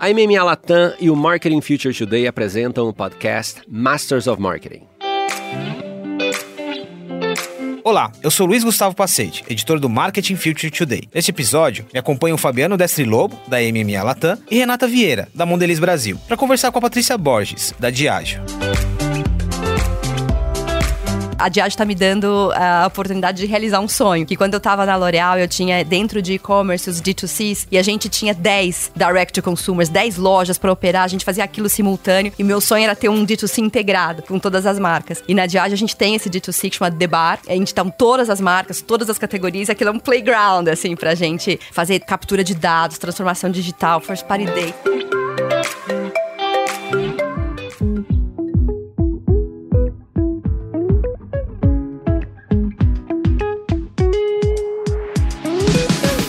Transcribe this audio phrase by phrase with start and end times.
[0.00, 4.82] A MMA Latam e o Marketing Future Today apresentam o podcast Masters of Marketing.
[7.82, 11.02] Olá, eu sou Luiz Gustavo Pacete, editor do Marketing Future Today.
[11.12, 15.80] Neste episódio, me acompanham Fabiano Destri Lobo, da MMA Latam, e Renata Vieira, da Mondelez
[15.80, 18.42] Brasil, para conversar com a Patrícia Borges, da Diageo
[21.38, 24.26] a Diageo está me dando a oportunidade de realizar um sonho.
[24.26, 27.82] Que quando eu estava na L'Oréal, eu tinha dentro de e-commerce os D2Cs e a
[27.82, 32.42] gente tinha 10 direct consumers, 10 lojas para operar, a gente fazia aquilo simultâneo e
[32.42, 35.22] meu sonho era ter um D2C integrado com todas as marcas.
[35.28, 37.88] E na Diageo a gente tem esse D2C que chama The Bar, a gente tem
[37.90, 42.42] todas as marcas, todas as categorias, aquilo é um playground assim pra gente fazer captura
[42.42, 45.27] de dados, transformação digital, first party day.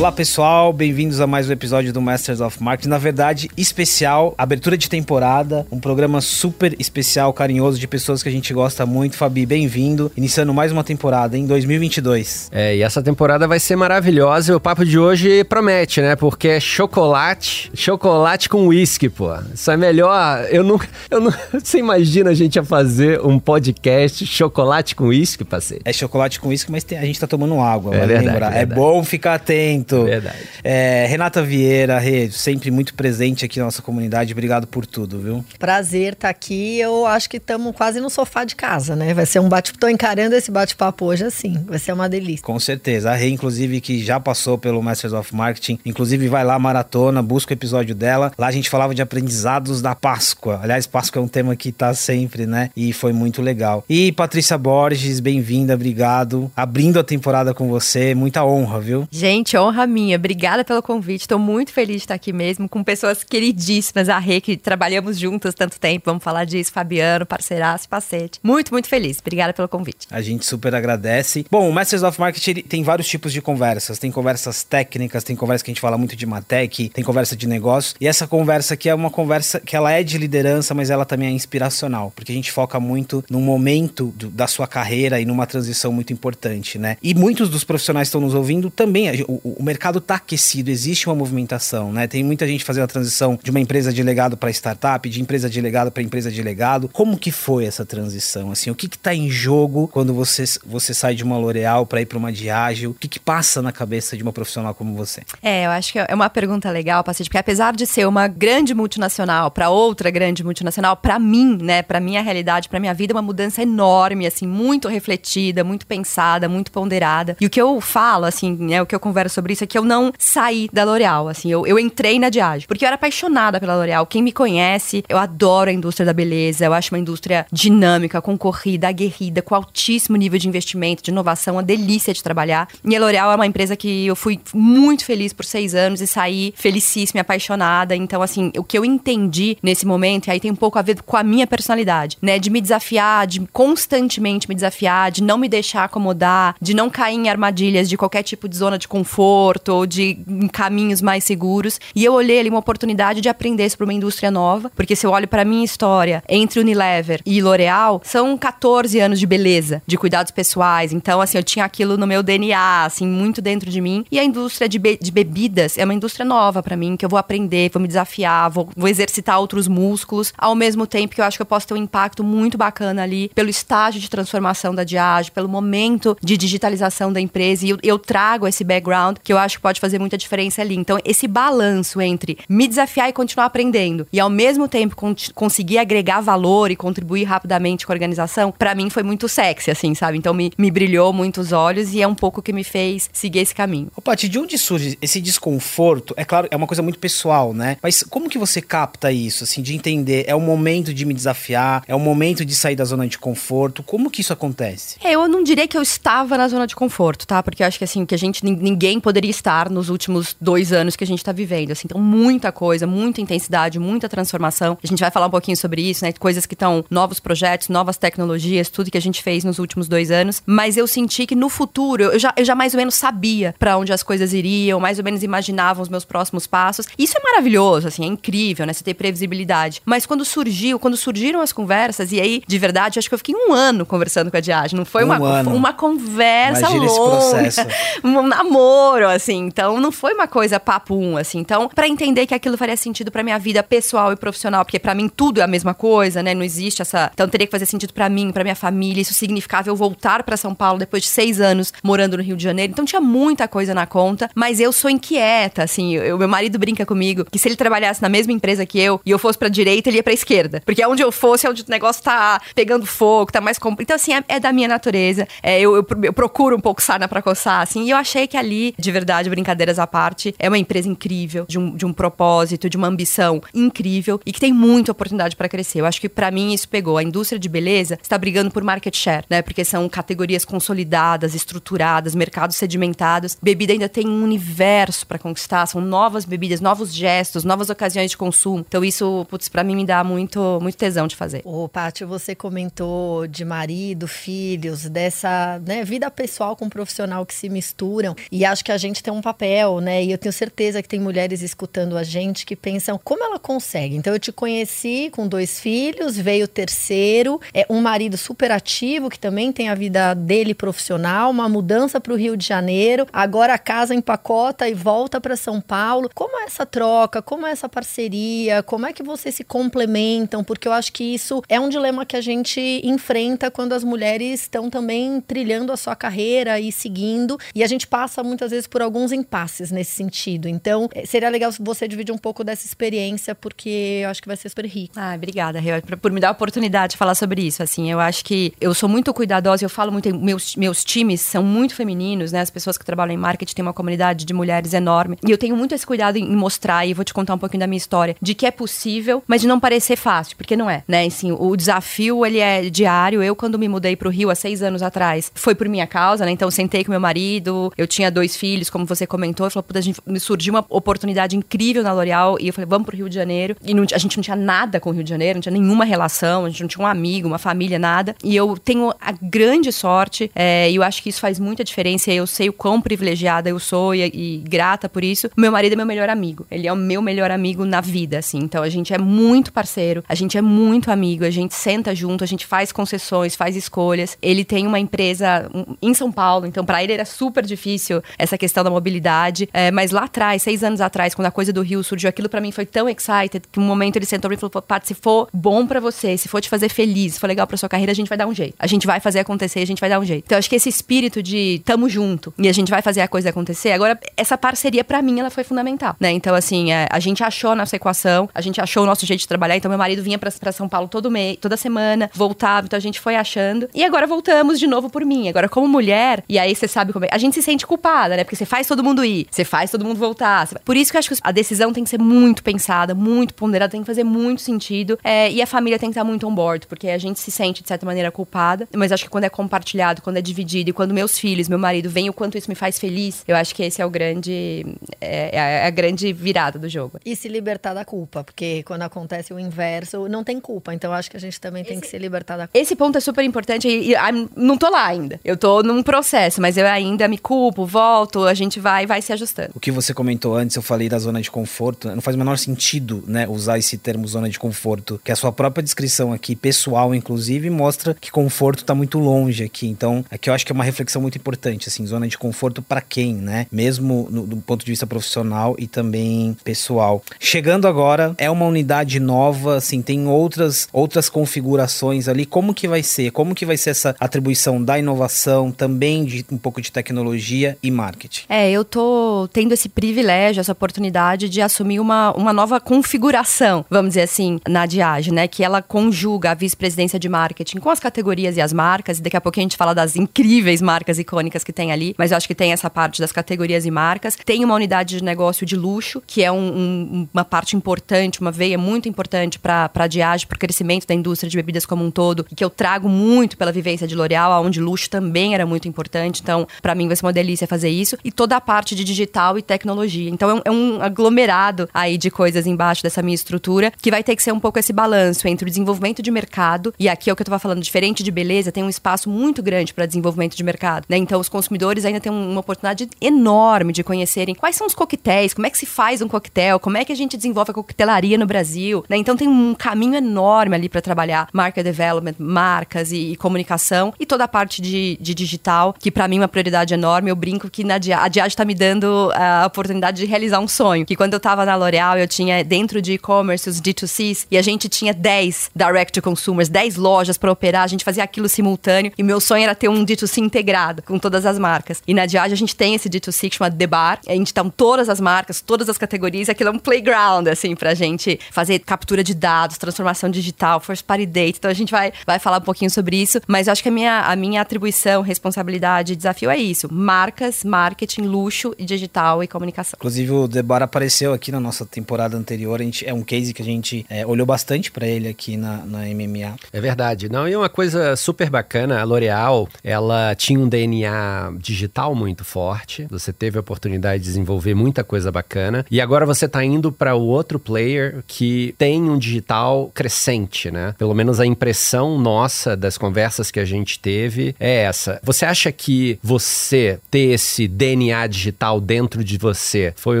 [0.04, 2.90] Olá pessoal, bem-vindos a mais um episódio do Masters of Marketing.
[2.90, 8.32] Na verdade, especial, abertura de temporada, um programa super especial, carinhoso de pessoas que a
[8.32, 9.16] gente gosta muito.
[9.16, 10.12] Fabi, bem-vindo.
[10.14, 12.50] Iniciando mais uma temporada em 2022.
[12.52, 14.52] É, e essa temporada vai ser maravilhosa.
[14.52, 16.14] E o papo de hoje promete, né?
[16.16, 19.34] Porque é chocolate, chocolate com uísque, pô.
[19.54, 20.46] Isso é melhor.
[20.50, 25.44] Eu nunca, eu não, você imagina a gente a fazer um podcast chocolate com uísque,
[25.44, 25.82] parceiro?
[25.86, 27.94] É chocolate com uísque, mas tem, a gente tá tomando água.
[27.94, 28.46] É verdade, lembrar.
[28.48, 28.72] É, verdade.
[28.72, 29.93] é bom ficar atento.
[30.02, 30.38] Verdade.
[30.64, 34.32] É, Renata Vieira, Rê, sempre muito presente aqui na nossa comunidade.
[34.32, 35.44] Obrigado por tudo, viu?
[35.58, 36.80] Prazer estar tá aqui.
[36.80, 39.14] Eu acho que estamos quase no sofá de casa, né?
[39.14, 41.62] Vai ser um bate Tô encarando esse bate-papo hoje assim.
[41.66, 42.44] Vai ser uma delícia.
[42.44, 43.10] Com certeza.
[43.10, 47.52] A Rê, inclusive, que já passou pelo Masters of Marketing, inclusive vai lá, maratona, busca
[47.52, 48.32] o episódio dela.
[48.38, 50.60] Lá a gente falava de aprendizados da Páscoa.
[50.62, 52.70] Aliás, Páscoa é um tema que tá sempre, né?
[52.76, 53.84] E foi muito legal.
[53.88, 56.50] E Patrícia Borges, bem-vinda, obrigado.
[56.56, 59.08] Abrindo a temporada com você, muita honra, viu?
[59.10, 60.16] Gente, honra minha.
[60.16, 61.22] Obrigada pelo convite.
[61.22, 64.08] Estou muito feliz de estar aqui mesmo com pessoas queridíssimas.
[64.08, 66.04] A Rê, que trabalhamos juntas tanto tempo.
[66.06, 66.72] Vamos falar disso.
[66.72, 68.40] Fabiano, parceiraço, pacete.
[68.42, 69.18] Muito, muito feliz.
[69.20, 70.06] Obrigada pelo convite.
[70.10, 71.44] A gente super agradece.
[71.50, 73.98] Bom, o Masters of Marketing tem vários tipos de conversas.
[73.98, 77.46] Tem conversas técnicas, tem conversa que a gente fala muito de Matec, tem conversa de
[77.46, 77.96] negócio.
[78.00, 81.28] E essa conversa aqui é uma conversa que ela é de liderança, mas ela também
[81.28, 82.12] é inspiracional.
[82.14, 86.12] Porque a gente foca muito num momento do, da sua carreira e numa transição muito
[86.12, 86.96] importante, né?
[87.02, 89.22] E muitos dos profissionais que estão nos ouvindo também.
[89.22, 92.06] O, o mercado está aquecido, existe uma movimentação, né?
[92.06, 95.50] Tem muita gente fazendo a transição de uma empresa de legado para startup, de empresa
[95.50, 96.88] de legado para empresa de legado.
[96.88, 98.52] Como que foi essa transição?
[98.52, 102.06] Assim, o que está em jogo quando você, você sai de uma L'Oréal para ir
[102.06, 102.92] para uma Diageo?
[102.92, 105.22] O que, que passa na cabeça de uma profissional como você?
[105.42, 108.74] É, eu acho que é uma pergunta legal, Pacete, porque apesar de ser uma grande
[108.74, 113.16] multinacional para outra grande multinacional, para mim, né, para minha realidade, para minha vida, é
[113.16, 117.36] uma mudança enorme, assim, muito refletida, muito pensada, muito ponderada.
[117.40, 119.84] E o que eu falo, assim, né, o que eu converso sobre isso que eu
[119.84, 123.74] não saí da L'Oréal, assim, eu, eu entrei na Diageo, porque eu era apaixonada pela
[123.76, 124.06] L'Oréal.
[124.06, 128.88] Quem me conhece, eu adoro a indústria da beleza, eu acho uma indústria dinâmica, concorrida,
[128.88, 132.68] aguerrida, com altíssimo nível de investimento, de inovação, uma delícia de trabalhar.
[132.84, 136.06] E a L'Oréal é uma empresa que eu fui muito feliz por seis anos e
[136.06, 137.94] saí felicíssima, apaixonada.
[137.94, 141.02] Então, assim, o que eu entendi nesse momento, e aí tem um pouco a ver
[141.02, 142.38] com a minha personalidade, né?
[142.38, 147.16] De me desafiar, de constantemente me desafiar, de não me deixar acomodar, de não cair
[147.16, 150.18] em armadilhas de qualquer tipo de zona de conforto ou de
[150.52, 151.80] caminhos mais seguros.
[151.94, 155.10] E eu olhei ali uma oportunidade de aprender sobre uma indústria nova, porque se eu
[155.10, 160.32] olho para minha história entre Unilever e L'Oréal, são 14 anos de beleza, de cuidados
[160.32, 160.92] pessoais.
[160.92, 164.04] Então, assim, eu tinha aquilo no meu DNA, assim, muito dentro de mim.
[164.10, 167.08] E a indústria de, be de bebidas é uma indústria nova para mim, que eu
[167.08, 171.24] vou aprender, vou me desafiar, vou, vou exercitar outros músculos, ao mesmo tempo que eu
[171.24, 174.84] acho que eu posso ter um impacto muito bacana ali pelo estágio de transformação da
[174.84, 177.66] Diageo, pelo momento de digitalização da empresa.
[177.66, 180.74] E eu, eu trago esse background que eu acho que pode fazer muita diferença ali.
[180.74, 185.78] Então, esse balanço entre me desafiar e continuar aprendendo e ao mesmo tempo con conseguir
[185.78, 190.18] agregar valor e contribuir rapidamente com a organização, para mim foi muito sexy, assim, sabe?
[190.18, 193.40] Então, me, me brilhou muito os olhos e é um pouco que me fez seguir
[193.40, 193.88] esse caminho.
[193.96, 196.14] Ô, Paty, de onde surge esse desconforto?
[196.16, 197.76] É claro, é uma coisa muito pessoal, né?
[197.82, 201.82] Mas como que você capta isso, assim, de entender é o momento de me desafiar,
[201.86, 203.82] é o momento de sair da zona de conforto?
[203.82, 204.96] Como que isso acontece?
[205.02, 207.42] É, eu não diria que eu estava na zona de conforto, tá?
[207.42, 210.96] Porque eu acho que, assim, que a gente, ninguém poderia estar nos últimos dois anos
[210.96, 211.70] que a gente está vivendo.
[211.70, 214.78] Assim, então, muita coisa, muita intensidade, muita transformação.
[214.82, 216.12] A gente vai falar um pouquinho sobre isso, né?
[216.12, 220.10] Coisas que estão, novos projetos, novas tecnologias, tudo que a gente fez nos últimos dois
[220.10, 220.42] anos.
[220.46, 223.76] Mas eu senti que no futuro, eu já, eu já mais ou menos sabia para
[223.76, 226.86] onde as coisas iriam, mais ou menos imaginava os meus próximos passos.
[226.98, 228.72] Isso é maravilhoso, assim, é incrível, né?
[228.72, 229.82] Você ter previsibilidade.
[229.84, 233.34] Mas quando surgiu, quando surgiram as conversas, e aí, de verdade, acho que eu fiquei
[233.34, 234.74] um ano conversando com a Diage.
[234.74, 235.54] Não foi um uma, ano.
[235.54, 237.50] uma conversa Imagina longa.
[238.04, 239.38] Um namoro, assim.
[239.46, 241.38] Então, não foi uma coisa papo um, assim.
[241.38, 244.94] Então, para entender que aquilo faria sentido para minha vida pessoal e profissional, porque para
[244.94, 246.34] mim tudo é a mesma coisa, né?
[246.34, 247.10] Não existe essa.
[247.12, 249.00] Então, teria que fazer sentido para mim, para minha família.
[249.00, 252.42] Isso significava eu voltar para São Paulo depois de seis anos morando no Rio de
[252.42, 252.72] Janeiro.
[252.72, 255.98] Então, tinha muita coisa na conta, mas eu sou inquieta, assim.
[256.12, 259.10] O meu marido brinca comigo que se ele trabalhasse na mesma empresa que eu e
[259.10, 260.62] eu fosse pra direita, ele ia pra esquerda.
[260.64, 263.58] Porque onde eu fosse é onde o negócio tá pegando fogo, tá mais.
[263.58, 263.82] Compl...
[263.82, 265.26] Então, assim, é, é, da minha natureza.
[265.42, 267.84] É, eu, eu, eu, procuro um pouco sarna pra coçar, assim.
[267.84, 271.58] E eu achei que ali, de verdade, brincadeiras à parte, é uma empresa incrível, de
[271.58, 275.80] um, de um propósito, de uma ambição incrível e que tem muita oportunidade para crescer.
[275.80, 276.98] Eu acho que para mim isso pegou.
[276.98, 279.42] A indústria de beleza está brigando por market share, né?
[279.42, 283.36] Porque são categorias consolidadas, estruturadas, mercados sedimentados.
[283.42, 288.16] Bebida ainda tem um universo para conquistar, são novas bebidas, novos gestos, novas ocasiões de
[288.16, 288.64] consumo.
[288.66, 291.42] Então isso, putz, para mim me dá muito, muito tesão de fazer.
[291.44, 297.48] Ô, Pátio, você comentou de marido, filhos, dessa né, vida pessoal com profissional que se
[297.48, 298.14] misturam.
[298.30, 300.02] E acho que a gente tem um papel, né?
[300.04, 303.96] E eu tenho certeza que tem mulheres escutando a gente que pensam como ela consegue.
[303.96, 309.10] Então eu te conheci com dois filhos, veio o terceiro, é um marido super ativo
[309.10, 313.54] que também tem a vida dele profissional, uma mudança para o Rio de Janeiro, agora
[313.54, 316.10] a casa empacota e volta para São Paulo.
[316.14, 317.22] Como é essa troca?
[317.22, 318.62] Como é essa parceria?
[318.62, 320.44] Como é que vocês se complementam?
[320.44, 324.42] Porque eu acho que isso é um dilema que a gente enfrenta quando as mulheres
[324.42, 328.82] estão também trilhando a sua carreira e seguindo, e a gente passa muitas vezes por
[328.84, 330.48] alguns impasses nesse sentido.
[330.48, 334.28] Então, eh, seria legal se você dividir um pouco dessa experiência, porque eu acho que
[334.28, 334.94] vai ser super rico.
[334.96, 337.62] Ah, obrigada, Rio, por me dar a oportunidade de falar sobre isso.
[337.62, 341.42] Assim, eu acho que eu sou muito cuidadosa, eu falo muito, meus, meus times são
[341.42, 342.40] muito femininos, né?
[342.40, 345.18] As pessoas que trabalham em marketing têm uma comunidade de mulheres enorme.
[345.26, 347.66] E eu tenho muito esse cuidado em mostrar, e vou te contar um pouquinho da
[347.66, 351.04] minha história, de que é possível, mas de não parecer fácil, porque não é, né?
[351.04, 353.22] Assim, o desafio, ele é diário.
[353.22, 356.30] Eu, quando me mudei pro Rio há seis anos atrás, foi por minha causa, né?
[356.30, 360.00] Então, sentei com meu marido, eu tinha dois filhos, como você comentou, falou, a gente
[360.04, 363.54] me surgiu uma oportunidade incrível na L'Oréal, e eu falei, vamos pro Rio de Janeiro.
[363.64, 365.84] E não, a gente não tinha nada com o Rio de Janeiro, não tinha nenhuma
[365.84, 368.16] relação, a gente não tinha um amigo, uma família, nada.
[368.24, 372.10] E eu tenho a grande sorte, é, e eu acho que isso faz muita diferença.
[372.10, 375.30] Eu sei o quão privilegiada eu sou e, e grata por isso.
[375.36, 376.44] Meu marido é meu melhor amigo.
[376.50, 378.38] Ele é o meu melhor amigo na vida, assim.
[378.38, 382.24] Então a gente é muito parceiro, a gente é muito amigo, a gente senta junto,
[382.24, 384.18] a gente faz concessões, faz escolhas.
[384.20, 385.48] Ele tem uma empresa
[385.80, 389.48] em São Paulo, então para ele era super difícil essa questão da mobilidade.
[389.52, 392.40] É, mas lá atrás, seis anos atrás, quando a coisa do Rio surgiu, aquilo para
[392.40, 395.66] mim foi tão excited que um momento ele sentou e falou: Paty, se for bom
[395.66, 398.08] para você, se for te fazer feliz, se for legal pra sua carreira, a gente
[398.08, 398.54] vai dar um jeito.
[398.58, 400.24] A gente vai fazer acontecer, a gente vai dar um jeito.
[400.26, 403.30] Então, acho que esse espírito de tamo junto e a gente vai fazer a coisa
[403.30, 403.72] acontecer.
[403.72, 406.10] Agora, essa parceria para mim, ela foi fundamental, né?
[406.10, 409.20] Então, assim, é, a gente achou a nossa equação, a gente achou o nosso jeito
[409.20, 409.56] de trabalhar.
[409.56, 412.66] Então, meu marido vinha pra, pra São Paulo todo mês, toda semana, voltava.
[412.66, 413.68] Então, a gente foi achando.
[413.74, 415.28] E agora voltamos de novo por mim.
[415.28, 417.08] Agora, como mulher, e aí você sabe como é.
[417.10, 418.24] A gente se sente culpada, né?
[418.24, 420.46] Porque você faz todo mundo ir, você faz todo mundo voltar.
[420.64, 423.72] Por isso que eu acho que a decisão tem que ser muito pensada, muito ponderada,
[423.72, 424.96] tem que fazer muito sentido.
[425.02, 427.62] É, e a família tem que estar muito on board, porque a gente se sente,
[427.62, 428.68] de certa maneira, culpada.
[428.72, 431.90] Mas acho que quando é compartilhado, quando é dividido, e quando meus filhos, meu marido,
[431.90, 434.64] veem o quanto isso me faz feliz, eu acho que esse é o grande.
[435.00, 437.00] É, é a grande virada do jogo.
[437.04, 440.72] E se libertar da culpa, porque quando acontece o inverso, não tem culpa.
[440.72, 442.56] Então acho que a gente também esse, tem que se libertar da culpa.
[442.56, 443.96] Esse ponto é super importante e, e
[444.36, 445.18] não tô lá ainda.
[445.24, 449.12] Eu tô num processo, mas eu ainda me culpo, volto, a gente vai vai se
[449.12, 449.50] ajustando.
[449.54, 452.36] O que você comentou antes, eu falei da zona de conforto, não faz o menor
[452.36, 456.94] sentido, né, usar esse termo zona de conforto, que a sua própria descrição aqui, pessoal
[456.94, 459.66] inclusive, mostra que conforto tá muito longe aqui.
[459.66, 462.80] Então, aqui eu acho que é uma reflexão muito importante, assim, zona de conforto para
[462.80, 463.46] quem, né?
[463.50, 467.02] Mesmo no, do ponto de vista profissional e também pessoal.
[467.18, 472.26] Chegando agora, é uma unidade nova, assim, tem outras outras configurações ali.
[472.26, 473.10] Como que vai ser?
[473.10, 477.70] Como que vai ser essa atribuição da inovação, também de um pouco de tecnologia e
[477.70, 478.23] marketing?
[478.28, 483.90] É, eu tô tendo esse privilégio, essa oportunidade de assumir uma, uma nova configuração, vamos
[483.90, 485.28] dizer assim, na Diage, né?
[485.28, 488.98] Que ela conjuga a vice-presidência de marketing com as categorias e as marcas.
[488.98, 492.10] E daqui a pouquinho a gente fala das incríveis marcas icônicas que tem ali, mas
[492.10, 494.16] eu acho que tem essa parte das categorias e marcas.
[494.24, 498.30] Tem uma unidade de negócio de luxo, que é um, um, uma parte importante, uma
[498.30, 501.90] veia muito importante para a Diage, para o crescimento da indústria de bebidas como um
[501.90, 505.68] todo, e que eu trago muito pela vivência de L'Oréal, onde luxo também era muito
[505.68, 506.22] importante.
[506.22, 507.96] Então, para mim vai ser uma delícia fazer isso.
[508.04, 510.10] E toda a parte de digital e tecnologia.
[510.10, 514.02] Então, é um, é um aglomerado aí de coisas embaixo dessa minha estrutura, que vai
[514.02, 517.12] ter que ser um pouco esse balanço entre o desenvolvimento de mercado, e aqui é
[517.12, 520.36] o que eu estava falando, diferente de beleza, tem um espaço muito grande para desenvolvimento
[520.36, 520.84] de mercado.
[520.88, 520.96] Né?
[520.96, 525.46] Então, os consumidores ainda têm uma oportunidade enorme de conhecerem quais são os coquetéis, como
[525.46, 528.26] é que se faz um coquetel, como é que a gente desenvolve a coquetelaria no
[528.26, 528.84] Brasil.
[528.88, 528.96] Né?
[528.96, 534.06] Então, tem um caminho enorme ali para trabalhar market development, marcas e, e, comunicação, e
[534.06, 537.10] toda a parte de, de digital, que para mim é uma prioridade enorme.
[537.10, 540.84] Eu brinco que na a Diage está me dando a oportunidade de realizar um sonho.
[540.84, 544.42] Que quando eu estava na L'Oréal, eu tinha dentro de e-commerce os D2Cs e a
[544.42, 549.02] gente tinha 10 direct consumers, 10 lojas para operar, a gente fazia aquilo simultâneo e
[549.02, 551.82] meu sonho era ter um D2C integrado com todas as marcas.
[551.86, 554.44] E na Diage a gente tem esse D2C que chama The Bar, a gente tá
[554.54, 559.02] todas as marcas, todas as categorias, aquilo é um playground assim pra gente fazer captura
[559.02, 561.38] de dados, transformação digital, first party data.
[561.38, 563.72] Então a gente vai vai falar um pouquinho sobre isso, mas eu acho que a
[563.72, 569.76] minha a minha atribuição, responsabilidade, desafio é isso: marcas, marketing, luxo e digital e comunicação.
[569.76, 573.32] Inclusive o The Bar apareceu aqui na nossa temporada anterior, a gente, é um case
[573.32, 576.36] que a gente é, olhou bastante para ele aqui na, na MMA.
[576.52, 577.08] É verdade.
[577.08, 582.86] Não, e uma coisa super bacana, a L'Oréal, ela tinha um DNA digital muito forte.
[582.90, 585.64] Você teve a oportunidade de desenvolver muita coisa bacana.
[585.70, 590.74] E agora você está indo para o outro player que tem um digital crescente, né?
[590.78, 595.00] Pelo menos a impressão nossa das conversas que a gente teve é essa.
[595.02, 600.00] Você acha que você ter esse DNA digital dentro de você foi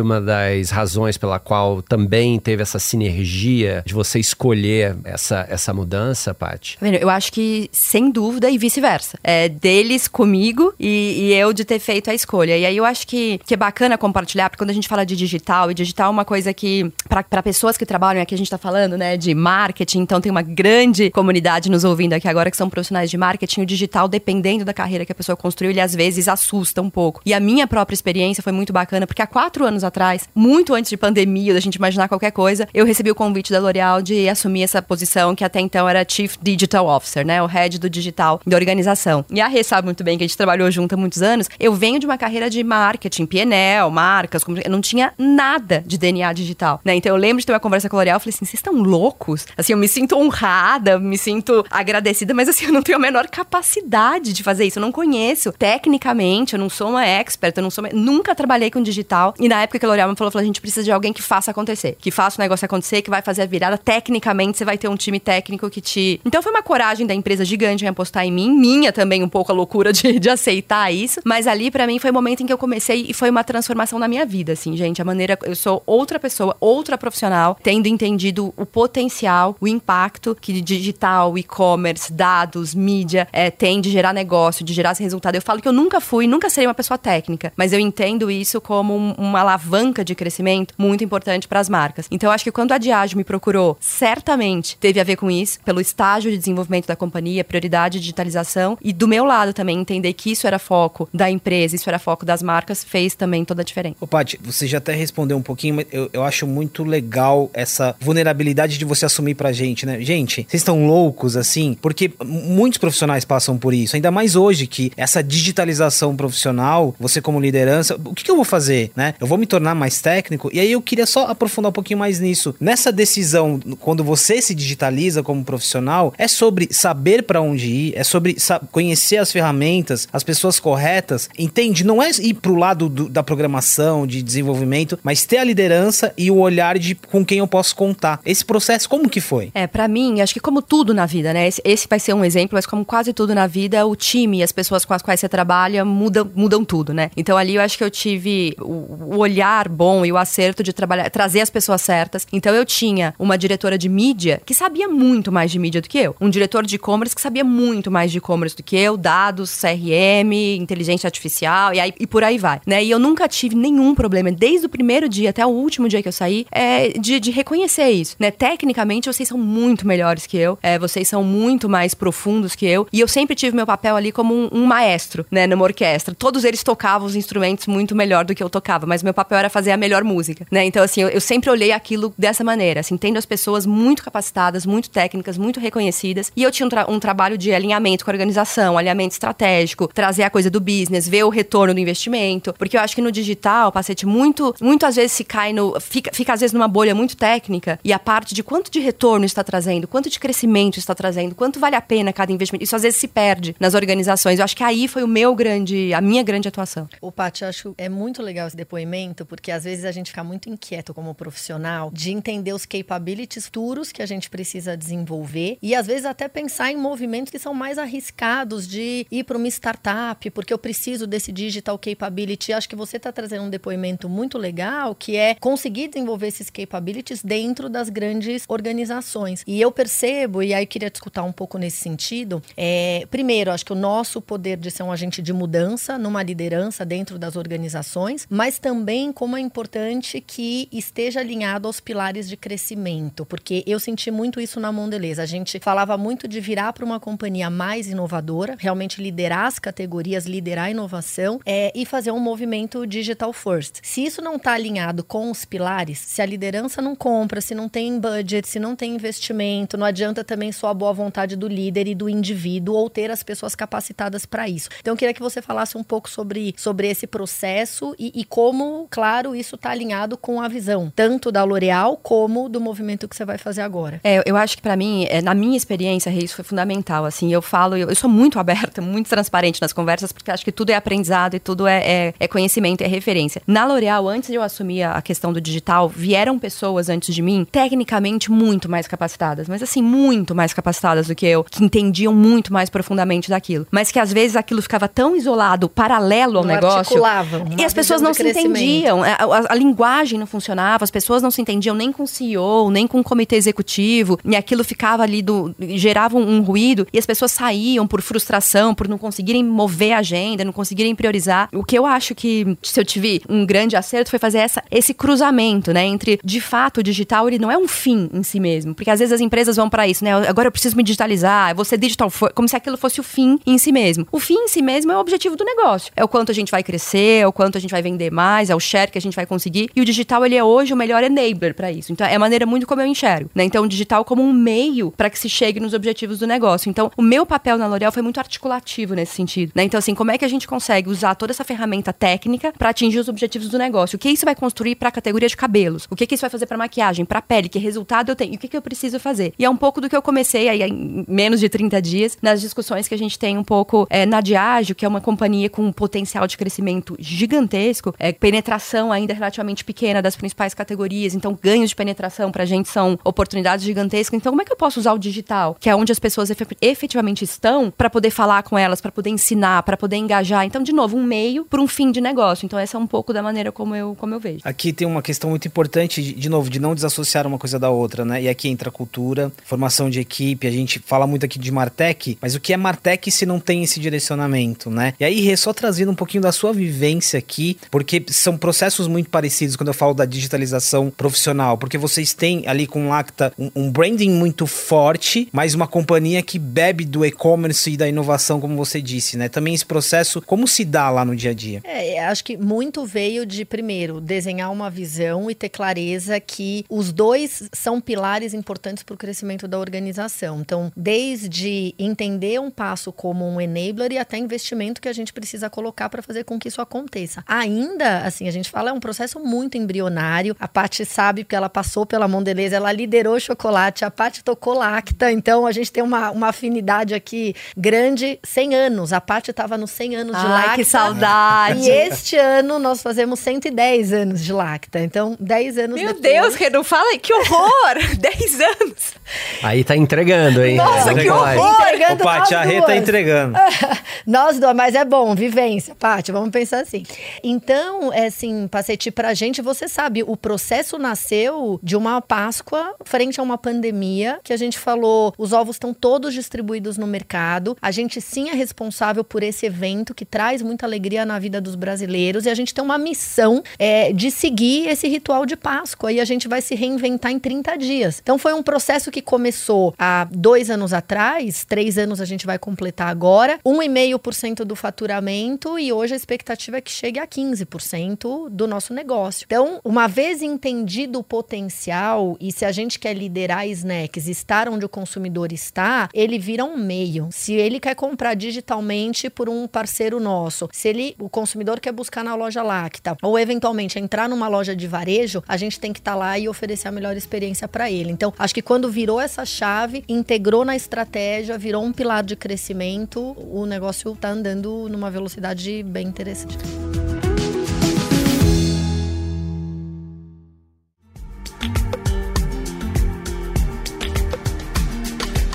[0.00, 6.34] uma das razões pela qual também teve essa sinergia de você escolher essa, essa mudança,
[6.34, 6.78] Paty?
[6.78, 9.18] Tá eu acho que sem dúvida e vice-versa.
[9.22, 12.56] É deles comigo e, e, eu de ter feito a escolha.
[12.56, 15.16] E aí eu acho que, que é bacana compartilhar, porque quando a gente fala de
[15.16, 18.58] digital, e digital é uma coisa que, para pessoas que trabalham, aqui a gente está
[18.58, 22.70] falando, né, de marketing, então tem uma grande comunidade nos ouvindo aqui agora que são
[22.70, 23.62] profissionais de marketing.
[23.62, 27.20] O digital, dependendo da carreira que a pessoa construiu, ele às vezes assusta um pouco.
[27.24, 30.88] E a minha própria experiência foi muito bacana, porque há quatro anos atrás, muito antes
[30.88, 34.62] de pandemia, da gente imaginar qualquer coisa, eu recebi o convite da L'Oréal de assumir
[34.62, 37.42] essa posição que até então era Chief Digital Officer, né?
[37.42, 39.24] O head do digital da organização.
[39.28, 41.50] E a Rê sabe muito bem que a gente trabalhou junto há muitos anos.
[41.58, 46.32] Eu venho de uma carreira de marketing, PNL, marcas, eu não tinha nada de DNA
[46.32, 46.94] digital, né?
[46.94, 49.46] Então eu lembro de ter uma conversa com a L'Oréal, falei assim, vocês estão loucos?
[49.56, 53.26] Assim, eu me sinto honrada, me sinto agradecida, mas assim, eu não tenho a menor
[53.26, 54.78] capacidade de fazer isso.
[54.78, 58.82] Eu não conheço tecnicamente, eu não sou uma expert, eu não sou, nunca trabalhei com
[58.82, 59.34] digital.
[59.38, 61.22] E na época que a L'Oréal me falou, falou, a gente precisa de alguém que
[61.22, 63.78] faça acontecer, que faça o negócio acontecer, que vai fazer a virada.
[63.78, 66.20] Tecnicamente, você vai ter um time técnico que te.
[66.24, 69.52] Então foi uma coragem da empresa gigante em apostar em mim, minha também um pouco
[69.52, 71.20] a loucura de, de aceitar isso.
[71.24, 73.98] Mas ali, para mim, foi o momento em que eu comecei e foi uma transformação
[73.98, 75.00] na minha vida, assim, gente.
[75.00, 75.38] A maneira.
[75.42, 82.12] Eu sou outra pessoa, outra profissional, tendo entendido o potencial, o impacto que digital, e-commerce,
[82.12, 85.34] dados, mídia é, tem de gerar negócio, de gerar esse resultado.
[85.34, 88.60] Eu falo que eu nunca fui, nunca serei uma pessoa técnica, mas eu entendo isso
[88.60, 92.06] como um, uma alavanca de crescimento muito importante para as marcas.
[92.10, 95.80] Então, acho que quando a Diageo me procurou, certamente teve a ver com isso, pelo
[95.80, 100.30] estágio de desenvolvimento da companhia, prioridade de digitalização, e do meu lado também entender que
[100.30, 103.96] isso era foco da empresa, isso era foco das marcas, fez também toda a diferença.
[104.00, 107.94] Ô, Paty, você já até respondeu um pouquinho, mas eu, eu acho muito legal essa
[108.00, 110.00] vulnerabilidade de você assumir pra gente, né?
[110.00, 111.76] Gente, vocês estão loucos assim?
[111.80, 117.33] Porque muitos profissionais passam por isso, ainda mais hoje que essa digitalização profissional, você como
[117.40, 119.14] liderança, o que, que eu vou fazer, né?
[119.20, 120.50] Eu vou me tornar mais técnico?
[120.52, 122.54] E aí eu queria só aprofundar um pouquinho mais nisso.
[122.60, 128.04] Nessa decisão, quando você se digitaliza como profissional, é sobre saber para onde ir, é
[128.04, 128.36] sobre
[128.70, 131.84] conhecer as ferramentas, as pessoas corretas, entende?
[131.84, 136.30] Não é ir pro lado do, da programação, de desenvolvimento, mas ter a liderança e
[136.30, 138.20] o olhar de com quem eu posso contar.
[138.24, 139.50] Esse processo, como que foi?
[139.54, 141.48] É, para mim, acho que como tudo na vida, né?
[141.48, 144.52] Esse, esse, vai ser um exemplo, mas como quase tudo na vida, o time as
[144.52, 147.10] pessoas com as quais você trabalha mudam, mudam tudo, né?
[147.24, 151.08] Então ali eu acho que eu tive o, olhar bom e o acerto de trabalhar,
[151.08, 152.26] trazer as pessoas certas.
[152.30, 155.96] Então eu tinha uma diretora de mídia que sabia muito mais de mídia do que
[155.96, 159.58] eu, um diretor de e-commerce que sabia muito mais de e-commerce do que eu, dados,
[159.58, 162.84] CRM, inteligência artificial e, aí, e por aí vai, né?
[162.84, 166.08] E eu nunca tive nenhum problema, desde o primeiro dia até o último dia que
[166.08, 168.30] eu saí, é, de, de reconhecer isso, né?
[168.30, 172.86] Tecnicamente, vocês são muito melhores que eu, é, vocês são muito mais profundos que eu,
[172.92, 176.14] e eu sempre tive meu papel ali como um, um maestro, né, numa orquestra.
[176.14, 179.50] Todos eles tocavam os instrumentos muito melhor do que eu tocava, mas meu papel era
[179.50, 180.64] fazer a melhor música, né?
[180.64, 184.66] Então, assim, eu, eu sempre olhei aquilo dessa maneira, assim, tendo as pessoas muito capacitadas,
[184.66, 188.14] muito técnicas, muito reconhecidas, e eu tinha um, tra um trabalho de alinhamento com a
[188.14, 192.80] organização, alinhamento estratégico, trazer a coisa do business, ver o retorno do investimento, porque eu
[192.80, 195.78] acho que no digital, Pacete, muito, muito vezes se cai no.
[195.80, 199.24] Fica, fica às vezes numa bolha muito técnica e a parte de quanto de retorno
[199.24, 202.64] está trazendo, quanto de crescimento está trazendo, quanto vale a pena cada investimento.
[202.64, 204.38] Isso às vezes se perde nas organizações.
[204.38, 206.88] Eu acho que aí foi o meu grande, a minha grande atuação.
[207.04, 210.24] O Paty, eu acho é muito legal esse depoimento, porque às vezes a gente fica
[210.24, 215.74] muito inquieto como profissional de entender os capabilities futuros que a gente precisa desenvolver e
[215.74, 220.30] às vezes até pensar em movimentos que são mais arriscados de ir para uma startup,
[220.30, 222.54] porque eu preciso desse digital capability.
[222.54, 227.22] Acho que você está trazendo um depoimento muito legal, que é conseguir desenvolver esses capabilities
[227.22, 229.44] dentro das grandes organizações.
[229.46, 233.72] E eu percebo, e aí queria discutir um pouco nesse sentido, é, primeiro, acho que
[233.72, 238.60] o nosso poder de ser um agente de mudança numa liderança dentro das organizações, mas
[238.60, 244.40] também como é importante que esteja alinhado aos pilares de crescimento, porque eu senti muito
[244.40, 245.18] isso na Mondelez.
[245.18, 250.24] A gente falava muito de virar para uma companhia mais inovadora, realmente liderar as categorias,
[250.24, 253.80] liderar a inovação é, e fazer um movimento digital first.
[253.82, 257.68] Se isso não está alinhado com os pilares, se a liderança não compra, se não
[257.68, 261.88] tem budget, se não tem investimento, não adianta também só a boa vontade do líder
[261.88, 264.68] e do indivíduo ou ter as pessoas capacitadas para isso.
[264.78, 268.86] Então, eu queria que você falasse um pouco sobre, sobre esse processo e, e como,
[268.90, 273.24] claro, isso está alinhado com a visão, tanto da L'Oréal como do movimento que você
[273.24, 274.00] vai fazer agora.
[274.02, 277.04] É, eu acho que para mim, é, na minha experiência, isso foi fundamental.
[277.04, 280.52] Assim, eu falo, eu, eu, sou muito aberta, muito transparente nas conversas, porque acho que
[280.52, 283.42] tudo é aprendizado e tudo é, é, é conhecimento, é referência.
[283.46, 287.46] Na L'Oréal, antes de eu assumir a questão do digital, vieram pessoas antes de mim,
[287.50, 292.52] tecnicamente muito mais capacitadas, mas assim, muito mais capacitadas do que eu, que entendiam muito
[292.52, 293.66] mais profundamente daquilo.
[293.70, 296.73] Mas que às vezes aquilo ficava tão isolado, paralelo ao não negócio.
[296.78, 299.02] Articulavam, e as pessoas não se entendiam.
[299.02, 302.70] A, a, a, linguagem não funcionava, as pessoas não se entendiam nem com o CEO,
[302.70, 304.18] nem com o comitê executivo.
[304.24, 305.54] E aquilo ficava ali do.
[305.60, 306.86] gerava um, um ruído.
[306.92, 311.48] E as pessoas saíam por frustração, por não conseguirem mover a agenda, não conseguirem priorizar.
[311.52, 314.94] O que eu acho que, se eu tive um grande acerto, foi fazer essa, esse
[314.94, 315.84] cruzamento, né?
[315.84, 318.74] Entre, de fato, o digital, ele não é um fim em si mesmo.
[318.74, 320.12] Porque às vezes as empresas vão para isso, né?
[320.28, 323.38] Agora eu preciso me digitalizar, eu vou ser digital, como se aquilo fosse o fim
[323.46, 324.06] em si mesmo.
[324.10, 325.92] O fim em si mesmo é o objetivo do negócio.
[325.96, 328.54] É o quanto a gente vai crescer, o quanto a gente vai vender mais, é
[328.54, 329.68] o share que a gente vai conseguir.
[329.74, 331.92] E o digital, ele é hoje o melhor enabler para isso.
[331.92, 333.44] Então, é a maneira muito como eu enxergo, né?
[333.44, 336.70] Então, o digital como um meio para que se chegue nos objetivos do negócio.
[336.70, 339.64] Então, o meu papel na L'Oréal foi muito articulativo nesse sentido, né?
[339.64, 342.98] Então, assim, como é que a gente consegue usar toda essa ferramenta técnica para atingir
[342.98, 343.96] os objetivos do negócio?
[343.96, 345.86] O que isso vai construir para a categoria de cabelos?
[345.90, 347.48] O que, que isso vai fazer para maquiagem, para pele?
[347.48, 348.32] Que resultado eu tenho?
[348.34, 349.32] E o que, que eu preciso fazer?
[349.38, 352.40] E é um pouco do que eu comecei aí em menos de 30 dias nas
[352.40, 355.72] discussões que a gente tem um pouco é, na Diageo, que é uma companhia com
[355.72, 361.76] potencial de crescimento gigantesco, é, penetração ainda relativamente pequena das principais categorias, então ganhos de
[361.76, 364.18] penetração para a gente são oportunidades gigantescas.
[364.18, 367.24] Então, como é que eu posso usar o digital, que é onde as pessoas efetivamente
[367.24, 370.44] estão, para poder falar com elas, para poder ensinar, para poder engajar?
[370.44, 372.44] Então, de novo, um meio para um fim de negócio.
[372.44, 374.40] Então, essa é um pouco da maneira como eu, como eu vejo.
[374.44, 378.04] Aqui tem uma questão muito importante, de, novo, de não desassociar uma coisa da outra,
[378.04, 378.22] né?
[378.22, 382.34] E aqui entra cultura, formação de equipe, a gente fala muito aqui de Martech, mas
[382.34, 384.92] o que é Martech se não tem esse direcionamento, né?
[385.00, 389.56] E aí, só trazendo um pouquinho da sua vivência aqui, porque são processos muito parecidos
[389.56, 394.10] quando eu falo da digitalização profissional, porque vocês têm ali com Lacta um, um branding
[394.10, 399.16] muito forte, mas uma companhia que bebe do e-commerce e da inovação, como você disse,
[399.16, 399.28] né?
[399.28, 401.60] Também esse processo, como se dá lá no dia a dia?
[401.64, 406.92] É, acho que muito veio de, primeiro, desenhar uma visão e ter clareza que os
[406.92, 410.40] dois são pilares importantes para o crescimento da organização.
[410.40, 415.48] Então, desde entender um passo como um enabler e até investimento que a gente precisa
[415.48, 417.22] colocar para fazer com que isso aconteça.
[417.26, 420.36] Ainda, assim, a gente fala, é um processo muito embrionário.
[420.40, 424.54] A Paty sabe porque ela passou pela Mondelez, ela liderou o chocolate, a Paty tocou
[424.54, 428.18] lacta, então a gente tem uma, uma afinidade aqui grande.
[428.24, 430.54] 100 anos, a Paty estava nos 100 anos de Ai, lacta.
[430.56, 431.60] que saudade!
[431.60, 436.02] E este ano nós fazemos 110 anos de lacta, então 10 anos Meu depois.
[436.02, 437.74] Deus, Renan, fala que horror!
[437.98, 438.94] 10 anos!
[439.42, 440.56] Aí tá entregando, hein?
[440.56, 441.60] Nossa, Não que horror!
[441.60, 443.38] Entregando Ô, Paty, a Rê tá entregando.
[444.06, 446.82] Nós duas, mas é bom, vivência, Paty, vamos pensar assim.
[447.22, 453.20] Então, é assim, Pacete, pra gente, você sabe, o processo nasceu de uma Páscoa frente
[453.20, 457.70] a uma pandemia, que a gente falou, os ovos estão todos distribuídos no mercado, a
[457.70, 462.26] gente sim é responsável por esse evento que traz muita alegria na vida dos brasileiros
[462.26, 466.04] e a gente tem uma missão é, de seguir esse ritual de Páscoa e a
[466.04, 468.00] gente vai se reinventar em 30 dias.
[468.02, 472.38] Então, foi um processo que começou há dois anos atrás, três anos a gente vai
[472.38, 478.74] completar agora, 1,5% do faturamento e hoje expectativa é que chegue a 15% do nosso
[478.74, 479.24] negócio.
[479.24, 484.66] Então, uma vez entendido o potencial e se a gente quer liderar snacks, estar onde
[484.66, 487.08] o consumidor está, ele vira um meio.
[487.10, 492.04] Se ele quer comprar digitalmente por um parceiro nosso, se ele, o consumidor quer buscar
[492.04, 495.94] na loja Lacta ou eventualmente entrar numa loja de varejo, a gente tem que estar
[495.94, 497.90] lá e oferecer a melhor experiência para ele.
[497.90, 503.16] Então, acho que quando virou essa chave, integrou na estratégia, virou um pilar de crescimento,
[503.18, 506.93] o negócio está andando numa velocidade bem interessante.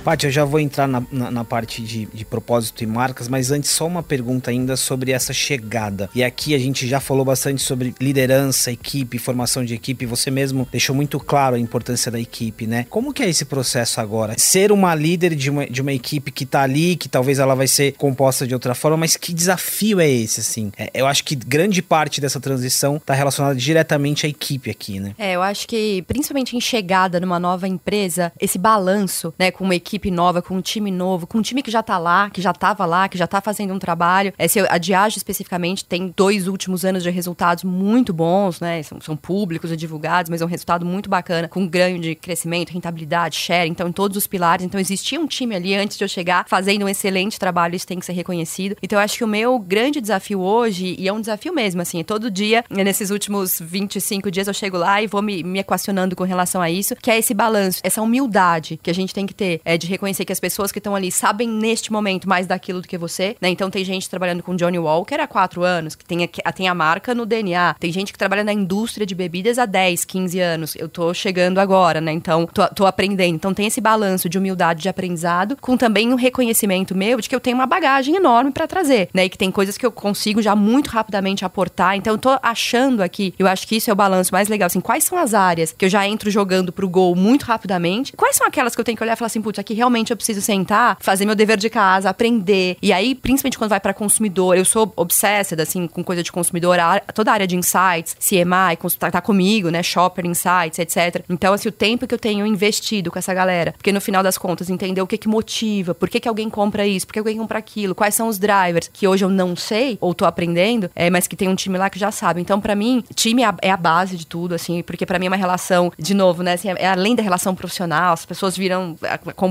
[0.09, 3.51] Paty, eu já vou entrar na, na, na parte de, de propósito e marcas, mas
[3.51, 6.09] antes só uma pergunta ainda sobre essa chegada.
[6.15, 10.07] E aqui a gente já falou bastante sobre liderança, equipe, formação de equipe.
[10.07, 12.87] Você mesmo deixou muito claro a importância da equipe, né?
[12.89, 14.33] Como que é esse processo agora?
[14.35, 17.67] Ser uma líder de uma, de uma equipe que tá ali, que talvez ela vai
[17.67, 20.71] ser composta de outra forma, mas que desafio é esse, assim?
[20.75, 25.13] É, eu acho que grande parte dessa transição tá relacionada diretamente à equipe aqui, né?
[25.19, 29.75] É, eu acho que principalmente em chegada numa nova empresa, esse balanço, né, com uma
[29.75, 32.53] equipe nova, com um time novo, com um time que já tá lá, que já
[32.53, 34.33] tava lá, que já tá fazendo um trabalho.
[34.38, 38.81] Esse, a Diage especificamente tem dois últimos anos de resultados muito bons, né?
[38.83, 42.71] São, são públicos e divulgados, mas é um resultado muito bacana, com ganho de crescimento,
[42.71, 44.65] rentabilidade, share, então em todos os pilares.
[44.65, 47.99] Então existia um time ali antes de eu chegar fazendo um excelente trabalho, isso tem
[47.99, 48.75] que ser reconhecido.
[48.81, 51.99] Então eu acho que o meu grande desafio hoje, e é um desafio mesmo, assim,
[51.99, 56.15] é todo dia, nesses últimos 25 dias eu chego lá e vou me, me equacionando
[56.15, 59.33] com relação a isso, que é esse balanço, essa humildade que a gente tem que
[59.33, 62.82] ter, é de reconhecer que as pessoas que estão ali sabem neste momento mais daquilo
[62.82, 63.49] do que você, né?
[63.49, 66.73] Então tem gente trabalhando com Johnny Walker há quatro anos, que tem a, tem a
[66.73, 70.75] marca no DNA, tem gente que trabalha na indústria de bebidas há 10, 15 anos,
[70.75, 72.12] eu tô chegando agora, né?
[72.12, 73.36] Então tô, tô aprendendo.
[73.36, 77.36] Então tem esse balanço de humildade de aprendizado, com também um reconhecimento meu de que
[77.36, 79.25] eu tenho uma bagagem enorme para trazer, né?
[79.25, 81.95] E que tem coisas que eu consigo já muito rapidamente aportar.
[81.95, 84.82] Então eu tô achando aqui, eu acho que isso é o balanço mais legal, assim,
[84.82, 88.13] quais são as áreas que eu já entro jogando pro gol muito rapidamente?
[88.13, 90.17] Quais são aquelas que eu tenho que olhar e falar assim, putz, aqui realmente eu
[90.17, 92.77] preciso sentar, fazer meu dever de casa, aprender.
[92.82, 96.77] E aí, principalmente quando vai para consumidor, eu sou obsessed, assim, com coisa de consumidor,
[97.13, 99.84] toda a área de insights, CMI, tá, tá comigo, né?
[99.84, 101.23] Shopper Insights, etc.
[101.29, 104.38] Então, assim, o tempo que eu tenho investido com essa galera, porque no final das
[104.38, 107.38] contas, entender o que que motiva, por que que alguém compra isso, por que alguém
[107.38, 111.10] compra aquilo, quais são os drivers, que hoje eu não sei, ou tô aprendendo, é,
[111.10, 112.41] mas que tem um time lá que já sabe.
[112.41, 115.25] Então, para mim, time é a, é a, base de tudo, assim, porque para mim
[115.25, 116.53] é uma relação, de novo, né?
[116.53, 118.95] Assim, é, é além da relação profissional, as pessoas viram,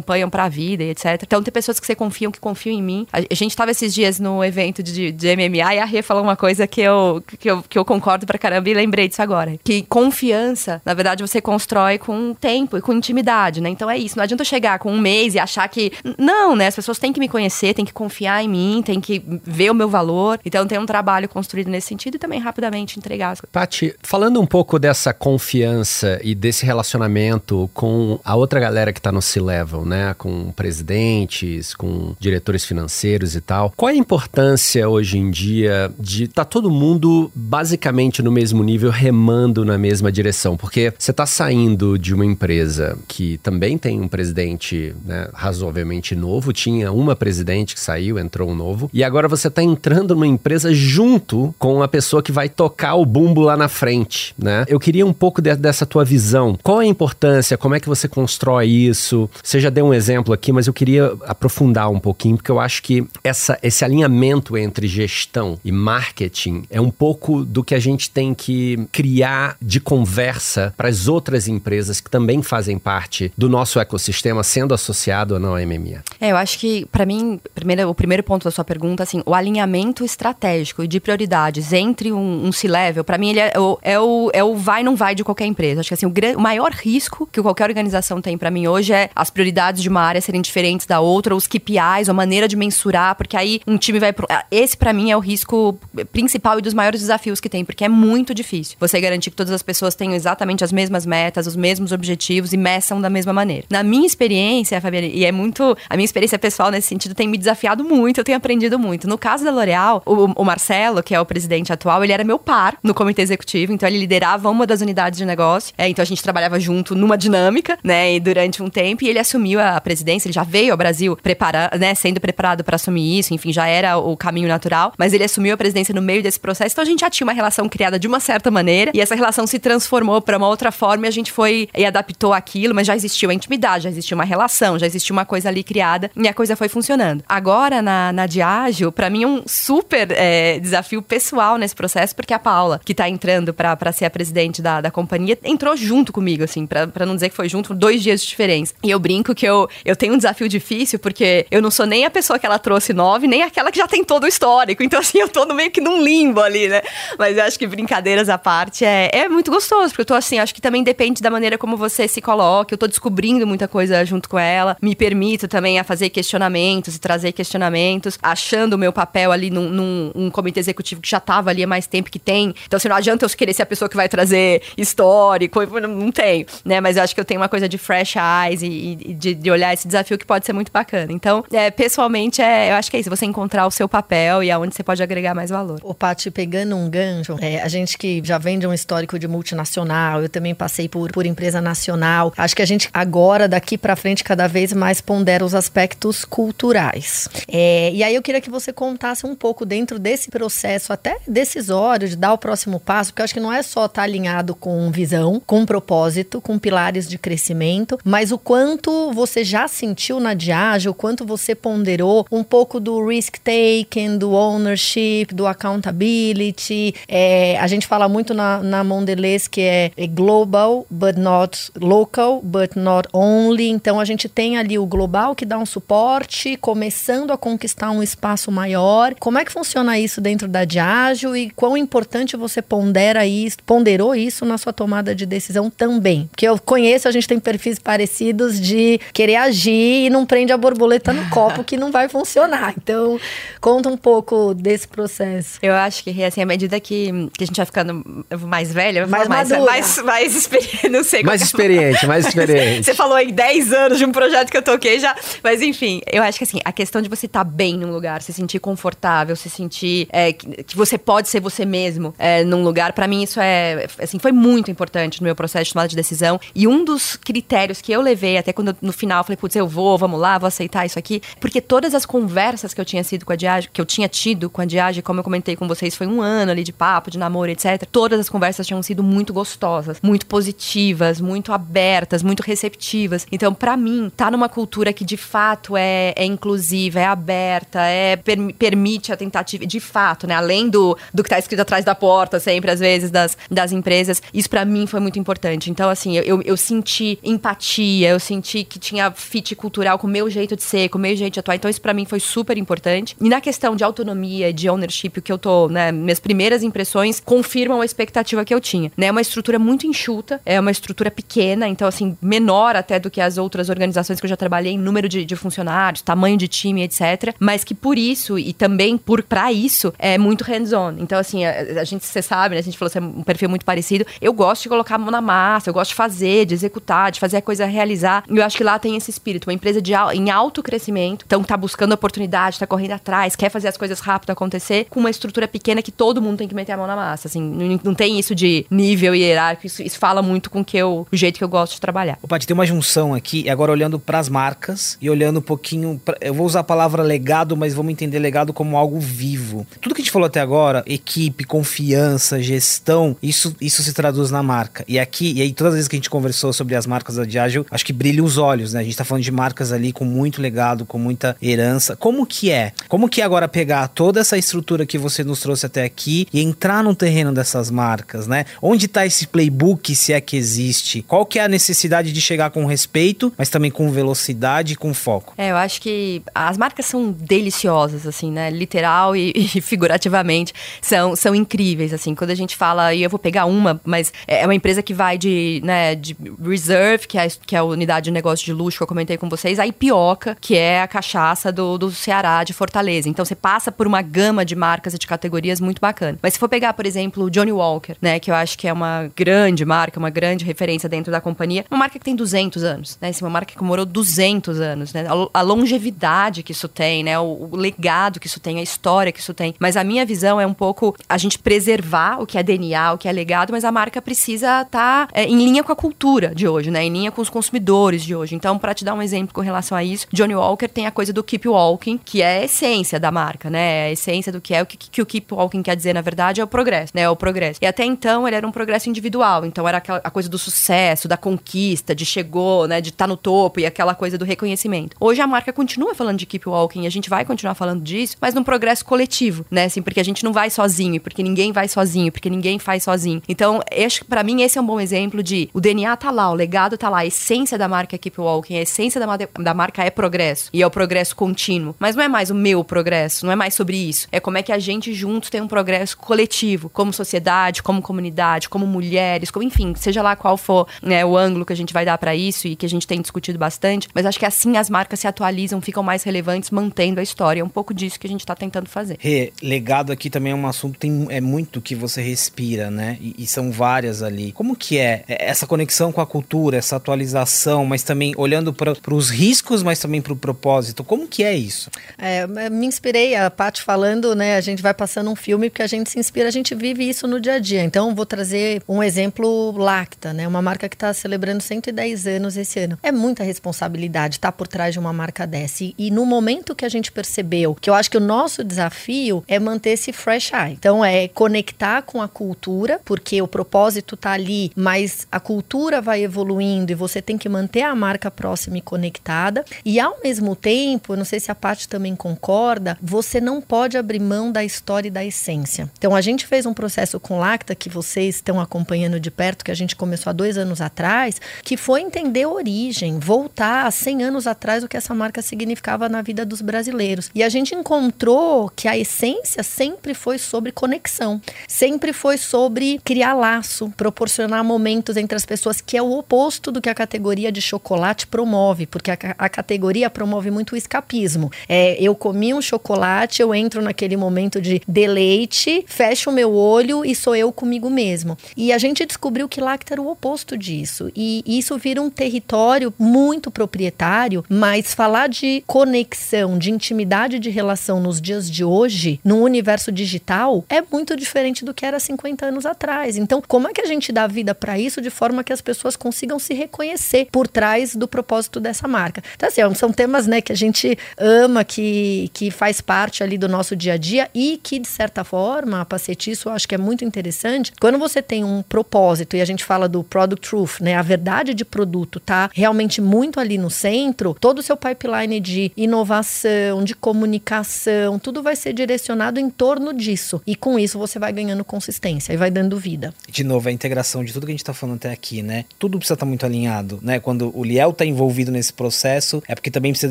[0.09, 1.21] acompanham pra vida e etc.
[1.23, 3.07] Então, tem pessoas que você confiam, que confiam em mim.
[3.13, 6.37] A, gente tava esses dias no evento de, de MMA e a Rê falou uma
[6.37, 9.57] coisa que eu, que eu, que eu concordo pra caramba e lembrei disso agora.
[9.63, 13.69] Que confiança, na verdade, você constrói com tempo e com intimidade, né?
[13.69, 14.17] Então é isso.
[14.17, 15.93] Não adianta eu chegar com um mês e achar que.
[16.17, 16.69] Não, né?
[16.69, 19.75] As pessoas têm que me conhecer, têm que confiar em mim, têm que ver o
[19.75, 20.41] meu valor.
[20.45, 23.53] Então tem um trabalho construído nesse sentido e também rapidamente entregar as coisas.
[23.53, 29.13] Pati, falando um pouco dessa confiança e desse relacionamento com a outra galera que tá
[29.13, 29.98] no C-Level, né?
[30.17, 33.73] Com presidentes, com diretores financeiros e tal.
[33.77, 38.63] Qual é a importância hoje em dia de estar tá todo mundo basicamente no mesmo
[38.63, 40.57] nível, remando na mesma direção?
[40.57, 46.53] Porque você tá saindo de uma empresa que também tem um presidente né, razoavelmente novo,
[46.53, 50.73] tinha uma presidente que saiu, entrou um novo, e agora você tá entrando numa empresa
[50.73, 54.65] junto com a pessoa que vai tocar o bumbo lá na frente, né?
[54.69, 56.59] Eu queria um pouco de, dessa tua visão.
[56.63, 57.57] Qual é a importância?
[57.57, 59.29] Como é que você constrói isso?
[59.43, 62.83] Você já deu um exemplo aqui, mas eu queria aprofundar um pouquinho, porque eu acho
[62.83, 68.11] que essa, esse alinhamento entre gestão e marketing é um pouco do que a gente
[68.11, 73.81] tem que criar de conversa para as outras empresas que também fazem parte do nosso
[73.81, 76.03] ecossistema, sendo associado ou não à MMA.
[76.21, 79.35] É, eu acho que, para mim, primeiro, o primeiro ponto da sua pergunta, assim, o
[79.35, 83.99] alinhamento estratégico e de prioridades entre um, um C-level, para mim, ele é o, é,
[83.99, 85.81] o, é o vai não vai de qualquer empresa.
[85.81, 89.11] Acho que assim, o, o maior risco que qualquer organização tem para mim hoje é
[89.15, 93.15] as prioridades de uma área serem diferentes da outra, os KPIs, a maneira de mensurar,
[93.15, 94.27] porque aí um time vai pro...
[94.51, 95.79] Esse para mim é o risco
[96.13, 99.53] principal e dos maiores desafios que tem, porque é muito difícil você garantir que todas
[99.53, 103.67] as pessoas tenham exatamente as mesmas metas, os mesmos objetivos e meçam da mesma maneira.
[103.71, 105.77] Na minha experiência, Fabiana, e é muito.
[105.89, 109.09] A minha experiência pessoal nesse sentido tem me desafiado muito, eu tenho aprendido muito.
[109.09, 112.39] No caso da L'Oréal, o, o Marcelo, que é o presidente atual, ele era meu
[112.39, 115.75] par no comitê executivo, então ele liderava uma das unidades de negócio.
[115.77, 118.15] É, então a gente trabalhava junto numa dinâmica, né?
[118.15, 121.79] E durante um tempo, e ele assumiu a presidência, ele já veio ao Brasil preparado,
[121.79, 125.55] né, sendo preparado para assumir isso, enfim, já era o caminho natural, mas ele assumiu
[125.55, 128.07] a presidência no meio desse processo, então a gente já tinha uma relação criada de
[128.07, 131.33] uma certa maneira, e essa relação se transformou para uma outra forma e a gente
[131.33, 135.13] foi e adaptou aquilo, mas já existiu a intimidade, já existia uma relação, já existia
[135.13, 137.23] uma coisa ali criada e a coisa foi funcionando.
[137.29, 142.35] Agora, na, na Diágio, para mim é um super é, desafio pessoal nesse processo, porque
[142.35, 146.45] a Paula, que tá entrando para ser a presidente da, da companhia, entrou junto comigo,
[146.45, 148.75] assim, para não dizer que foi junto, dois dias de diferença.
[148.83, 152.05] E eu brinco que eu, eu tenho um desafio difícil, porque eu não sou nem
[152.05, 154.83] a pessoa que ela trouxe nove, nem aquela que já tem todo o histórico.
[154.83, 156.83] Então, assim, eu tô meio que num limbo ali, né?
[157.19, 160.39] Mas eu acho que brincadeiras à parte é, é muito gostoso, porque eu tô assim,
[160.39, 162.75] acho que também depende da maneira como você se coloca.
[162.75, 164.77] Eu tô descobrindo muita coisa junto com ela.
[164.83, 169.69] Me permito também a fazer questionamentos e trazer questionamentos, achando o meu papel ali num,
[169.69, 172.55] num um comitê executivo que já tava ali há mais tempo que tem.
[172.67, 176.45] Então, assim, não adianta eu querer ser a pessoa que vai trazer histórico, não tenho,
[176.65, 176.81] né?
[176.81, 179.48] Mas eu acho que eu tenho uma coisa de fresh eyes e, e de, de
[179.49, 181.11] de olhar esse desafio que pode ser muito bacana.
[181.11, 184.51] Então, é, pessoalmente, é, eu acho que é isso, você encontrar o seu papel e
[184.51, 185.81] aonde você pode agregar mais valor.
[185.83, 189.27] O Paty, pegando um gancho, é, a gente que já vem de um histórico de
[189.27, 192.33] multinacional, eu também passei por, por empresa nacional.
[192.37, 197.29] Acho que a gente agora, daqui para frente, cada vez mais pondera os aspectos culturais.
[197.51, 202.07] É, e aí eu queria que você contasse um pouco dentro desse processo, até decisório,
[202.07, 204.55] de dar o próximo passo, porque eu acho que não é só estar tá alinhado
[204.55, 210.35] com visão, com propósito, com pilares de crescimento, mas o quanto você já sentiu na
[210.35, 216.95] Diage, o quanto você ponderou um pouco do risk taking, do ownership, do accountability.
[217.07, 222.77] É, a gente fala muito na, na Mondelez que é global, but not local, but
[222.77, 223.69] not only.
[223.69, 228.03] Então a gente tem ali o global que dá um suporte, começando a conquistar um
[228.03, 229.15] espaço maior.
[229.19, 234.15] Como é que funciona isso dentro da Diageo e quão importante você pondera isso, ponderou
[234.15, 236.29] isso na sua tomada de decisão também?
[236.31, 240.57] Porque eu conheço, a gente tem perfis parecidos de querer agir e não prende a
[240.57, 242.73] borboleta no copo que não vai funcionar.
[242.81, 243.19] Então,
[243.61, 245.59] conta um pouco desse processo.
[245.61, 249.27] Eu acho que, assim, à medida que, que a gente vai ficando mais velha, mais,
[249.27, 251.25] mais, mais, mais experiente, não sei.
[251.25, 252.85] Mais experiente, mais experiente.
[252.85, 256.23] Você falou em 10 anos de um projeto que eu toquei já, mas enfim, eu
[256.23, 259.35] acho que assim, a questão de você estar tá bem num lugar, se sentir confortável,
[259.35, 263.25] se sentir é, que, que, você pode ser você mesmo é, num lugar, para mim
[263.25, 266.39] isso é, assim, foi muito importante no meu processo de tomada de decisão.
[266.55, 269.67] E um dos critérios que eu levei, até quando no final eu falei, putz, eu
[269.67, 273.25] vou, vamos lá, vou aceitar isso aqui, porque todas as conversas que eu tinha sido
[273.25, 275.97] com a Diage, que eu tinha tido com a Diage, como eu comentei com vocês,
[275.97, 277.85] foi um ano ali de papo, de namoro, etc.
[277.91, 283.27] Todas as conversas tinham sido muito gostosas, muito positivas, muito abertas, muito receptivas.
[283.33, 288.17] Então, para mim, tá numa cultura que de fato é, é inclusiva, é aberta, é
[288.17, 290.35] per, permite a tentativa, de fato, né?
[290.35, 294.23] Além do, do que tá escrito atrás da porta, sempre, às vezes, das, das empresas,
[294.33, 295.71] isso para mim foi muito importante.
[295.71, 300.11] Então, assim, eu, eu, eu senti empatia, eu senti que tinha fit cultural com o
[300.11, 301.55] meu jeito de ser, com o meu jeito de atuar.
[301.55, 303.17] Então, isso para mim foi super importante.
[303.21, 305.93] E na questão de autonomia, de ownership, o que eu tô, né?
[305.93, 309.07] Minhas primeiras impressões confirmam a expectativa que eu tinha, né?
[309.07, 313.21] É uma estrutura muito enxuta, é uma estrutura pequena, então, assim, menor até do que
[313.21, 316.83] as outras organizações que eu já trabalhei em número de, de funcionários, tamanho de time,
[316.83, 317.35] etc.
[317.39, 320.95] Mas que por isso, e também por para isso, é muito hands-on.
[320.99, 322.61] Então, assim, a, a gente, você sabe, né?
[322.61, 324.07] A gente falou é um perfil muito parecido.
[324.21, 327.21] Eu gosto de colocar a mão na massa, eu gosto de fazer, de executar, de
[327.21, 328.25] fazer a coisa realizar.
[328.29, 331.43] E eu acho que lá tem esse espírito, uma empresa de, em alto crescimento, então
[331.43, 335.49] tá buscando oportunidade, tá correndo atrás, quer fazer as coisas rápido acontecer, com uma estrutura
[335.49, 337.29] pequena que todo mundo tem que meter a mão na massa.
[337.29, 341.07] Assim, não, não tem isso de nível hierárquico, isso, isso fala muito com que eu,
[341.11, 342.19] o jeito que eu gosto de trabalhar.
[342.23, 346.01] O Paty, tem uma junção aqui, agora olhando para as marcas e olhando um pouquinho.
[346.05, 349.67] Pra, eu vou usar a palavra legado, mas vamos entender legado como algo vivo.
[349.81, 354.43] Tudo que a gente falou até agora, equipe, confiança, gestão, isso, isso se traduz na
[354.43, 354.85] marca.
[354.89, 357.25] E aqui, e aí todas as vezes que a gente conversou sobre as marcas da
[357.25, 358.78] Diageo, acho que brilha os olhos, né?
[358.81, 361.97] A gente tá falando de marcas ali com muito legado, com muita herança.
[361.97, 362.73] Como que é?
[362.89, 366.41] Como que é agora pegar toda essa estrutura que você nos trouxe até aqui e
[366.41, 368.45] entrar no terreno dessas marcas, né?
[368.61, 371.03] Onde está esse playbook, se é que existe?
[371.03, 374.93] Qual que é a necessidade de chegar com respeito, mas também com velocidade e com
[374.93, 375.35] foco?
[375.37, 378.51] É, eu acho que as marcas são deliciosas, assim, né?
[378.51, 382.15] Literal e, e figurativamente são, são incríveis, assim.
[382.15, 385.17] Quando a gente fala, e eu vou pegar uma, mas é uma empresa que vai
[385.17, 388.83] de, né, de Reserve, que é, que é a unidade de negócio de luxo que
[388.83, 393.09] eu comentei com vocês, a Ipioca, que é a cachaça do, do Ceará, de Fortaleza.
[393.09, 396.19] Então você passa por uma gama de marcas e de categorias muito bacana.
[396.23, 398.73] Mas se for pegar, por exemplo, o Johnny Walker, né, que eu acho que é
[398.73, 402.99] uma grande marca, uma grande referência dentro da companhia, uma marca que tem 200 anos,
[403.01, 407.03] né, assim, uma marca que comemorou 200 anos, né, a, a longevidade que isso tem,
[407.05, 409.55] né, o, o, legado que isso tem, a história que isso tem.
[409.59, 412.99] Mas a minha visão é um pouco a gente preservar o que é DNA, o
[412.99, 416.35] que é legado, mas a marca precisa estar tá, é, em linha com a cultura
[416.35, 418.35] de hoje, né, em linha com os consumidores de hoje.
[418.35, 421.13] Então, para te dar um exemplo com relação a isso, Johnny Walker tem a coisa
[421.13, 424.63] do Keep Walking, que é a essência da marca, né, a essência do que é
[424.63, 427.11] o que, que o Keep Walking quer dizer, na verdade, é o progresso, né, é
[427.11, 427.61] o progresso.
[427.63, 431.09] E até então ele era um progresso individual, então era aquela a coisa do sucesso,
[431.09, 434.97] da conquista, de chegou, né, de estar tá no topo e aquela coisa do reconhecimento.
[434.99, 438.35] Hoje a marca continua falando de keep walking, a gente vai continuar falando disso, mas
[438.35, 442.11] num progresso coletivo, né, assim, porque a gente não vai sozinho, porque ninguém vai sozinho,
[442.11, 443.23] porque ninguém faz sozinho.
[443.29, 443.61] Então,
[444.09, 446.89] para mim esse é um bom exemplo de o DNA tá lá, o legado tá
[446.89, 450.51] lá, a essência da marca é keep walking, a essência da, da marca é progresso
[450.53, 451.75] e é o progresso contínuo.
[451.79, 454.09] Mas não é mais o meu progresso, não é mais sobre isso.
[454.11, 458.49] É como é que a gente juntos tem um progresso coletivo, como sociedade, como comunidade,
[458.49, 461.85] como mulheres, como enfim, seja lá qual for né, o ângulo que a gente vai
[461.85, 464.71] dar para isso e que a gente tem discutido bastante, mas acho que assim as
[464.71, 467.41] marcas se atualizam, ficam mais relevantes, mantendo a história.
[467.41, 468.97] É um pouco disso que a gente está tentando fazer.
[468.99, 472.97] Rê, legado aqui também é um assunto, tem, é muito que você respira, né?
[473.01, 474.33] E, e, são várias ali.
[474.33, 479.11] Como que é essa conexão com a cultura, essa atualização, mas também olhando para os
[479.11, 480.85] riscos, mas também para o propósito.
[480.85, 481.71] Como que é isso?
[481.97, 484.37] É, me inspirei, a Paty falando, né?
[484.37, 487.07] A gente vai passando um filme porque a gente se inspira, a gente vive isso
[487.07, 487.63] no dia a dia.
[487.63, 490.27] Então, vou trazer um exemplo Lacta, né?
[490.27, 492.79] Uma marca que está celebrando 110 anos esse ano.
[492.83, 495.65] É muita responsabilidade estar tá por trás de uma marca dessa.
[495.65, 499.25] E, e no momento que a gente percebeu que eu acho que o nosso desafio
[499.27, 500.53] é manter esse fresh eye.
[500.53, 506.03] Então, é conectar com a cultura, porque o propósito está ali, mas a cultura vai
[506.03, 509.45] evoluindo e você tem que manter a marca próxima e conectada.
[509.65, 514.01] E ao mesmo tempo, não sei se a Paty também concorda, você não pode abrir
[514.01, 515.71] mão da história e da essência.
[515.79, 519.53] Então, a gente fez um processo com Lacta que vocês estão acompanhando de perto, que
[519.53, 524.03] a gente começou há dois anos atrás, que foi entender a origem, voltar a 100
[524.03, 527.09] anos atrás o que essa marca significava na vida dos brasileiros.
[527.15, 533.15] E a gente encontrou que a essência sempre foi sobre conexão, sempre foi sobre criar
[533.15, 537.41] laço, proporcionar momentos entre as pessoas, que é o oposto do que a categoria de
[537.41, 541.31] chocolate promove, porque a, a categoria promove muito o escapismo.
[541.49, 546.85] É, eu comi um chocolate, eu entro naquele momento de deleite, fecho o meu olho
[546.85, 548.17] e sou eu comigo mesmo.
[548.37, 550.91] E a gente descobriu que Lacta era o oposto disso.
[550.95, 557.81] E isso vira um território muito proprietário, mas falar de conexão, de intimidade de relação
[557.81, 562.47] nos dias de hoje, no universo digital, é muito diferente do que era 50 anos
[562.47, 562.97] atrás.
[562.97, 565.77] Então, como é que a gente dá vida para isso de forma que as pessoas
[565.77, 569.03] consigam se reconhecer por trás do propósito dessa marca?
[569.17, 573.29] Então, assim, são temas né, que a gente ama, que, que faz parte ali do
[573.29, 576.59] nosso dia a dia e que, de certa forma, a isso eu acho que é
[576.59, 577.53] muito interessante.
[577.61, 581.33] Quando você tem um propósito e a gente fala do product truth, né, a verdade
[581.33, 586.75] de produto tá realmente muito ali no centro, todo o seu pipeline de inovação, de
[586.75, 590.21] comunicação, tudo vai ser direcionado em torno disso.
[590.27, 592.93] E com isso você vai ganhando consistência e vai dando vida.
[593.09, 595.45] De novo, a integração de tudo que a gente está falando até aqui, né?
[595.59, 597.01] Tudo precisa estar tá muito alinhado, né?
[597.01, 599.91] Quando o Liel está envolvido nesse processo, é porque também precisa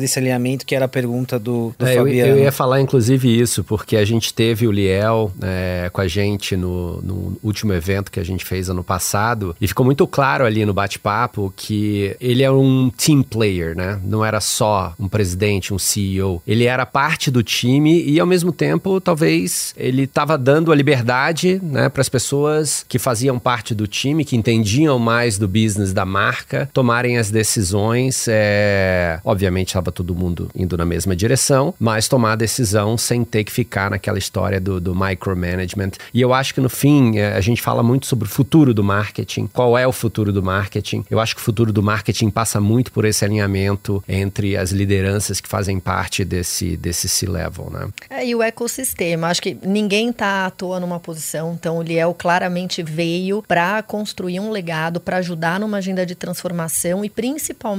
[0.00, 2.30] desse alinhamento, que era a pergunta do, do é, Fabiano.
[2.30, 6.08] Eu, eu, ia falar, inclusive, isso, porque a gente teve o Liel é, com a
[6.08, 10.44] gente no, no último evento que a gente fez ano passado, e ficou muito claro
[10.44, 14.00] ali no bate-papo que ele é um team player, né?
[14.04, 16.42] Não era só um presidente, um CEO.
[16.46, 21.60] Ele era parte do time e, ao mesmo tempo, talvez ele estava dando a liberdade
[21.62, 26.04] né, para as pessoas que faziam parte do time, que entendiam mais do business da
[26.04, 27.87] marca, tomarem as decisões.
[28.28, 29.20] É...
[29.24, 33.52] Obviamente, estava todo mundo indo na mesma direção, mas tomar a decisão sem ter que
[33.52, 35.92] ficar naquela história do, do micromanagement.
[36.12, 38.84] E eu acho que, no fim, é, a gente fala muito sobre o futuro do
[38.84, 39.46] marketing.
[39.52, 41.04] Qual é o futuro do marketing?
[41.10, 45.40] Eu acho que o futuro do marketing passa muito por esse alinhamento entre as lideranças
[45.40, 47.88] que fazem parte desse, desse C-level, né?
[48.10, 49.28] É, e o ecossistema.
[49.28, 51.54] Acho que ninguém está à toa numa posição.
[51.54, 57.04] Então, o Liel claramente veio para construir um legado, para ajudar numa agenda de transformação
[57.04, 57.77] e principalmente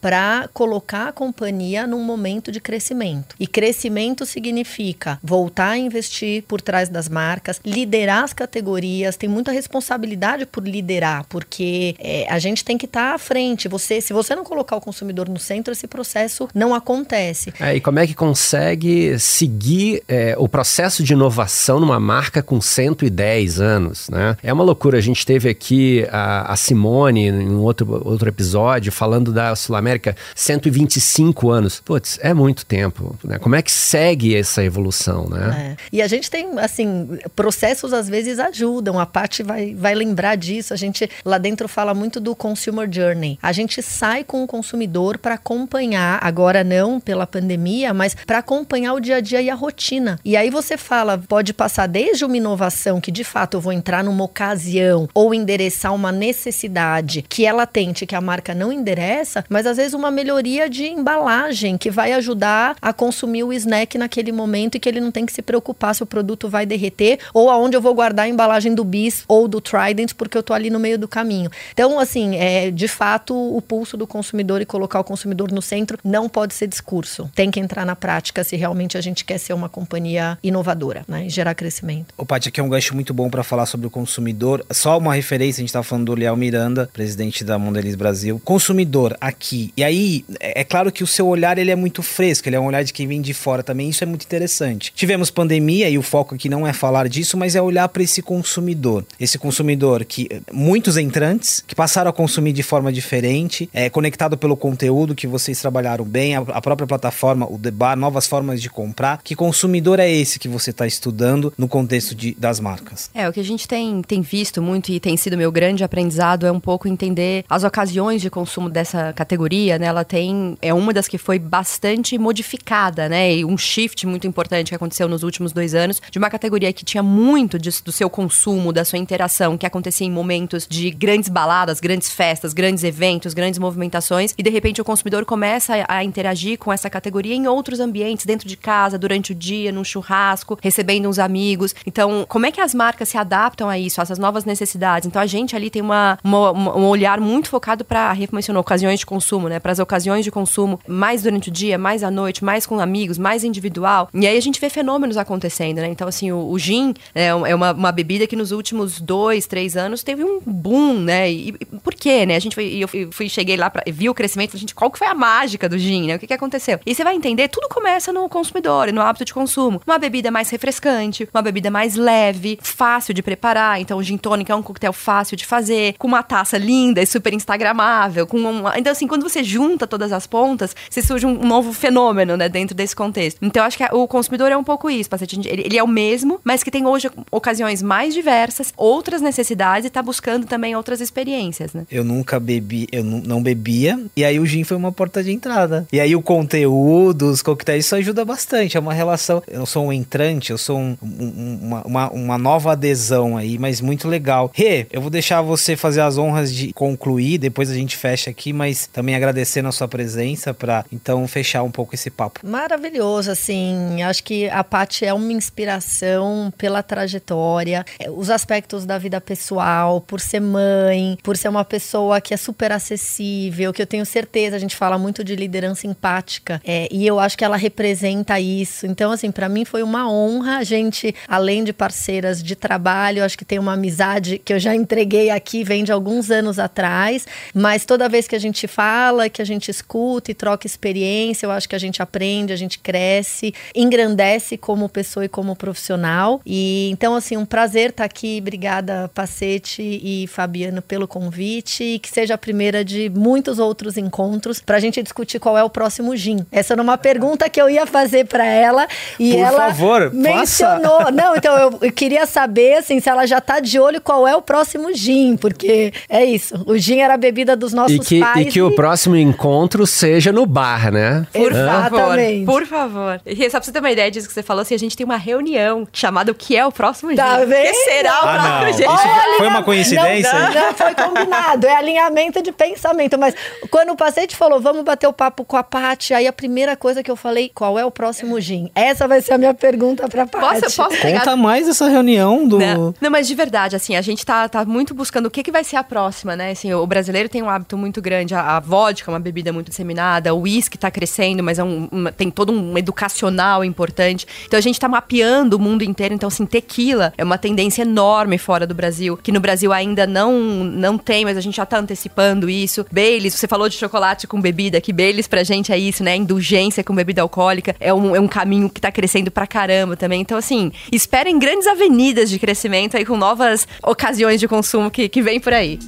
[0.00, 3.34] para colocar a companhia num momento de crescimento.
[3.38, 9.52] E crescimento significa voltar a investir por trás das marcas, liderar as categorias, tem muita
[9.52, 13.68] responsabilidade por liderar, porque é, a gente tem que estar tá à frente.
[13.68, 17.52] Você, se você não colocar o consumidor no centro, esse processo não acontece.
[17.60, 22.60] É, e como é que consegue seguir é, o processo de inovação numa marca com
[22.60, 24.36] 110 anos, né?
[24.42, 24.98] É uma loucura.
[24.98, 29.76] A gente teve aqui a, a Simone em um outro, outro episódio falando da Sul
[29.76, 31.80] América 125 anos.
[31.80, 33.38] Putz, é muito tempo, né?
[33.38, 35.76] Como é que segue essa evolução, né?
[35.78, 35.82] É.
[35.92, 38.98] E a gente tem, assim, processos às vezes ajudam.
[38.98, 40.72] A parte vai, vai lembrar disso.
[40.72, 43.38] A gente lá dentro fala muito do consumer journey.
[43.42, 48.94] A gente sai com o consumidor para acompanhar, agora não pela pandemia, mas para acompanhar
[48.94, 50.18] o dia a dia e a rotina.
[50.24, 54.04] E aí você fala, pode passar desde uma inovação que de fato eu vou entrar
[54.04, 59.11] numa ocasião ou endereçar uma necessidade que ela tente que a marca não endereça,
[59.48, 64.32] mas às vezes uma melhoria de embalagem que vai ajudar a consumir o snack naquele
[64.32, 67.50] momento e que ele não tem que se preocupar se o produto vai derreter ou
[67.50, 70.70] aonde eu vou guardar a embalagem do bis ou do Trident porque eu tô ali
[70.70, 71.50] no meio do caminho.
[71.72, 75.98] Então, assim, é de fato o pulso do consumidor e colocar o consumidor no centro
[76.04, 77.30] não pode ser discurso.
[77.34, 81.26] Tem que entrar na prática se realmente a gente quer ser uma companhia inovadora, né,
[81.26, 82.14] e gerar crescimento.
[82.16, 84.64] O Paty, aqui é um gancho muito bom para falar sobre o consumidor.
[84.70, 88.40] Só uma referência, a gente estava falando do Léo Miranda, presidente da Mondelez Brasil.
[88.44, 89.72] Consumidor aqui.
[89.76, 92.60] E aí, é, é claro que o seu olhar ele é muito fresco, ele é
[92.60, 93.88] um olhar de quem vem de fora também.
[93.88, 94.92] Isso é muito interessante.
[94.94, 98.22] Tivemos pandemia e o foco aqui não é falar disso, mas é olhar para esse
[98.22, 99.04] consumidor.
[99.18, 104.56] Esse consumidor que muitos entrantes que passaram a consumir de forma diferente, é conectado pelo
[104.56, 108.70] conteúdo que vocês trabalharam bem, a, a própria plataforma, o The Bar, novas formas de
[108.70, 109.20] comprar.
[109.22, 113.10] Que consumidor é esse que você está estudando no contexto de, das marcas?
[113.14, 116.46] É, o que a gente tem, tem visto muito e tem sido meu grande aprendizado
[116.46, 120.72] é um pouco entender as ocasiões de consumo dessa essa categoria, né, ela tem é
[120.74, 125.22] uma das que foi bastante modificada, né, e um shift muito importante que aconteceu nos
[125.22, 128.98] últimos dois anos de uma categoria que tinha muito de, do seu consumo, da sua
[128.98, 134.42] interação, que acontecia em momentos de grandes baladas, grandes festas, grandes eventos, grandes movimentações, e
[134.42, 138.48] de repente o consumidor começa a, a interagir com essa categoria em outros ambientes, dentro
[138.48, 141.74] de casa, durante o dia, num churrasco, recebendo uns amigos.
[141.86, 145.06] Então, como é que as marcas se adaptam a isso, a essas novas necessidades?
[145.06, 148.60] Então, a gente ali tem uma, uma um olhar muito focado para, a Rafa mencionou,
[148.60, 149.58] ocasiões de consumo, né?
[149.58, 153.18] Para as ocasiões de consumo, mais durante o dia, mais à noite, mais com amigos,
[153.18, 154.08] mais individual.
[154.14, 155.88] E aí a gente vê fenômenos acontecendo, né?
[155.88, 159.76] Então, assim, o, o gin é, é uma, uma bebida que nos últimos dois, três
[159.76, 161.30] anos teve um boom, né?
[161.30, 162.36] E, e por quê, né?
[162.36, 165.14] A gente foi, eu fui, cheguei lá, vi o crescimento, gente, qual que foi a
[165.14, 166.16] mágica do gin, né?
[166.16, 166.80] O que, que aconteceu?
[166.84, 169.80] E você vai entender, tudo começa no consumidor no hábito de consumo.
[169.86, 173.80] Uma bebida mais refrescante, uma bebida mais leve, fácil de preparar.
[173.80, 177.06] Então, o gin tônica é um coquetel fácil de fazer, com uma taça linda e
[177.06, 178.26] super instagramável.
[178.26, 178.71] Com uma...
[178.76, 182.74] Então, assim, quando você junta todas as pontas, você surge um novo fenômeno, né, dentro
[182.74, 183.38] desse contexto.
[183.42, 185.10] Então, acho que o consumidor é um pouco isso,
[185.46, 189.88] ele, ele é o mesmo, mas que tem hoje ocasiões mais diversas, outras necessidades e
[189.88, 191.84] está buscando também outras experiências, né?
[191.90, 195.86] Eu nunca bebi, eu não bebia, e aí o gin foi uma porta de entrada.
[195.92, 198.76] E aí o conteúdo, os coquetéis, isso ajuda bastante.
[198.76, 199.42] É uma relação.
[199.46, 203.80] Eu sou um entrante, eu sou um, um, uma, uma, uma, nova adesão aí, mas
[203.80, 204.50] muito legal.
[204.54, 208.52] Rê, eu vou deixar você fazer as honras de concluir, depois a gente fecha aqui,
[208.52, 208.61] mas
[208.92, 212.40] também agradecendo a sua presença para então fechar um pouco esse papo.
[212.44, 214.02] Maravilhoso, assim.
[214.02, 220.00] Acho que a Paty é uma inspiração pela trajetória, é, os aspectos da vida pessoal,
[220.00, 224.56] por ser mãe, por ser uma pessoa que é super acessível, que eu tenho certeza,
[224.56, 228.86] a gente fala muito de liderança empática, é, e eu acho que ela representa isso.
[228.86, 233.38] Então, assim, para mim foi uma honra a gente, além de parceiras de trabalho, acho
[233.38, 237.84] que tem uma amizade que eu já entreguei aqui, vem de alguns anos atrás, mas
[237.84, 241.68] toda vez que a gente fala, que a gente escuta e troca experiência, eu acho
[241.68, 246.40] que a gente aprende, a gente cresce, engrandece como pessoa e como profissional.
[246.44, 248.38] E então, assim, um prazer estar aqui.
[248.40, 254.60] Obrigada, Pacete e Fabiano, pelo convite e que seja a primeira de muitos outros encontros
[254.60, 256.46] para a gente discutir qual é o próximo gin.
[256.50, 258.86] Essa era uma pergunta que eu ia fazer para ela
[259.18, 260.98] e Por ela favor, mencionou.
[260.98, 261.10] Faça.
[261.10, 264.34] Não, então eu, eu, queria saber assim, se ela já está de olho qual é
[264.34, 266.62] o próximo gin, porque é isso.
[266.66, 268.41] O gin era a bebida dos nossos e que, pais.
[268.42, 271.26] E que o próximo encontro seja no bar, né?
[271.32, 272.16] Por favor.
[272.44, 273.20] Por favor.
[273.24, 275.04] E só pra você ter uma ideia disso que você falou, assim, a gente tem
[275.04, 277.46] uma reunião chamada O que é o próximo tá gin?
[277.46, 277.66] Vendo?
[277.66, 278.94] Que será o ah, próximo gin?
[278.94, 280.32] Isso foi uma coincidência?
[280.32, 281.66] Não, não, não, foi combinado.
[281.66, 283.18] É alinhamento de pensamento.
[283.18, 283.34] Mas
[283.70, 287.02] quando o paciente falou, vamos bater o papo com a Paty, aí a primeira coisa
[287.02, 288.70] que eu falei, qual é o próximo gin?
[288.74, 290.60] Essa vai ser a minha pergunta pra Paty.
[290.62, 291.20] Posso, posso pegar...
[291.20, 292.58] Conta mais essa reunião do...
[292.58, 292.94] Não.
[293.00, 295.64] não, mas de verdade, assim, a gente tá, tá muito buscando o que, que vai
[295.64, 296.50] ser a próxima, né?
[296.50, 298.21] Assim, o brasileiro tem um hábito muito grande.
[298.30, 301.88] A, a vodka é uma bebida muito disseminada, o uísque tá crescendo, mas é um,
[301.90, 304.26] uma, tem todo um educacional importante.
[304.46, 306.14] Então a gente tá mapeando o mundo inteiro.
[306.14, 310.32] Então, assim, tequila é uma tendência enorme fora do Brasil, que no Brasil ainda não,
[310.64, 312.86] não tem, mas a gente já tá antecipando isso.
[312.90, 316.16] Baileys, você falou de chocolate com bebida, que Baileys pra gente é isso, né?
[316.16, 320.20] Indulgência com bebida alcoólica é um, é um caminho que tá crescendo pra caramba também.
[320.20, 325.22] Então, assim, esperem grandes avenidas de crescimento aí com novas ocasiões de consumo que, que
[325.22, 325.78] vem por aí.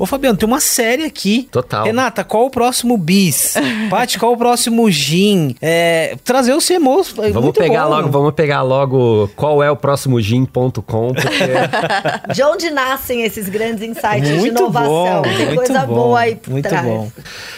[0.00, 1.46] Ô, Fabiano, tem uma série aqui.
[1.52, 1.84] Total.
[1.84, 3.52] Renata, qual o próximo bis?
[3.90, 5.54] Paty, qual o próximo gin?
[5.60, 7.14] É, trazer os CMOs.
[7.18, 7.90] É vamos pegar bom.
[7.90, 12.32] logo, vamos pegar logo qual é o próximo gin.com, porque...
[12.32, 15.20] De onde nascem esses grandes insights muito de inovação?
[15.20, 16.86] Bom, tem coisa bom, boa aí por muito trás.
[16.86, 17.12] Bom.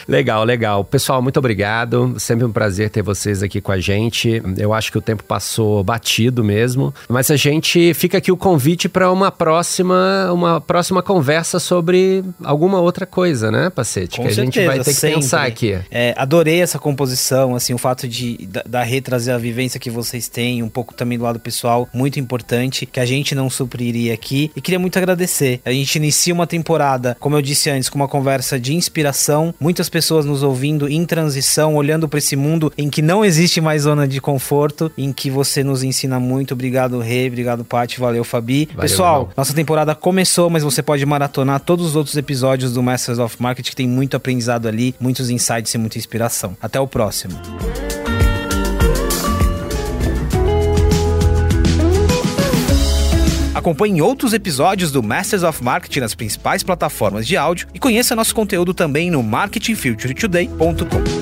[0.09, 0.83] Legal, legal.
[0.83, 2.17] Pessoal, muito obrigado.
[2.19, 4.43] Sempre um prazer ter vocês aqui com a gente.
[4.59, 8.89] Eu acho que o tempo passou batido mesmo, mas a gente fica aqui o convite
[8.89, 14.17] para uma próxima, uma próxima conversa sobre alguma outra coisa, né, Pacete?
[14.17, 15.21] Com que certeza, a gente vai ter que sempre.
[15.21, 15.79] pensar aqui.
[15.91, 20.29] É, adorei essa composição, assim, o fato de da, da retrazer a vivência que vocês
[20.29, 24.51] têm, um pouco também do lado pessoal, muito importante, que a gente não supriria aqui.
[24.55, 25.61] E queria muito agradecer.
[25.65, 29.89] A gente inicia uma temporada, como eu disse antes, com uma conversa de inspiração, muitas
[29.89, 34.07] pessoas nos ouvindo em transição, olhando para esse mundo em que não existe mais zona
[34.07, 36.55] de conforto, em que você nos ensina muito.
[36.55, 38.67] Obrigado, Rei, obrigado, Paty, valeu, Fabi.
[38.67, 39.33] Valeu, Pessoal, irmão.
[39.37, 42.22] nossa temporada começou, mas você pode maratonar todos os outros episódios
[42.73, 46.57] do Masters of Marketing, que tem muito aprendizado ali, muitos insights e muita inspiração.
[46.61, 47.39] Até o próximo.
[53.55, 58.35] Acompanhe outros episódios do Masters of Marketing nas principais plataformas de áudio e conheça nosso
[58.35, 61.22] conteúdo também no marketingfuturetoday.com.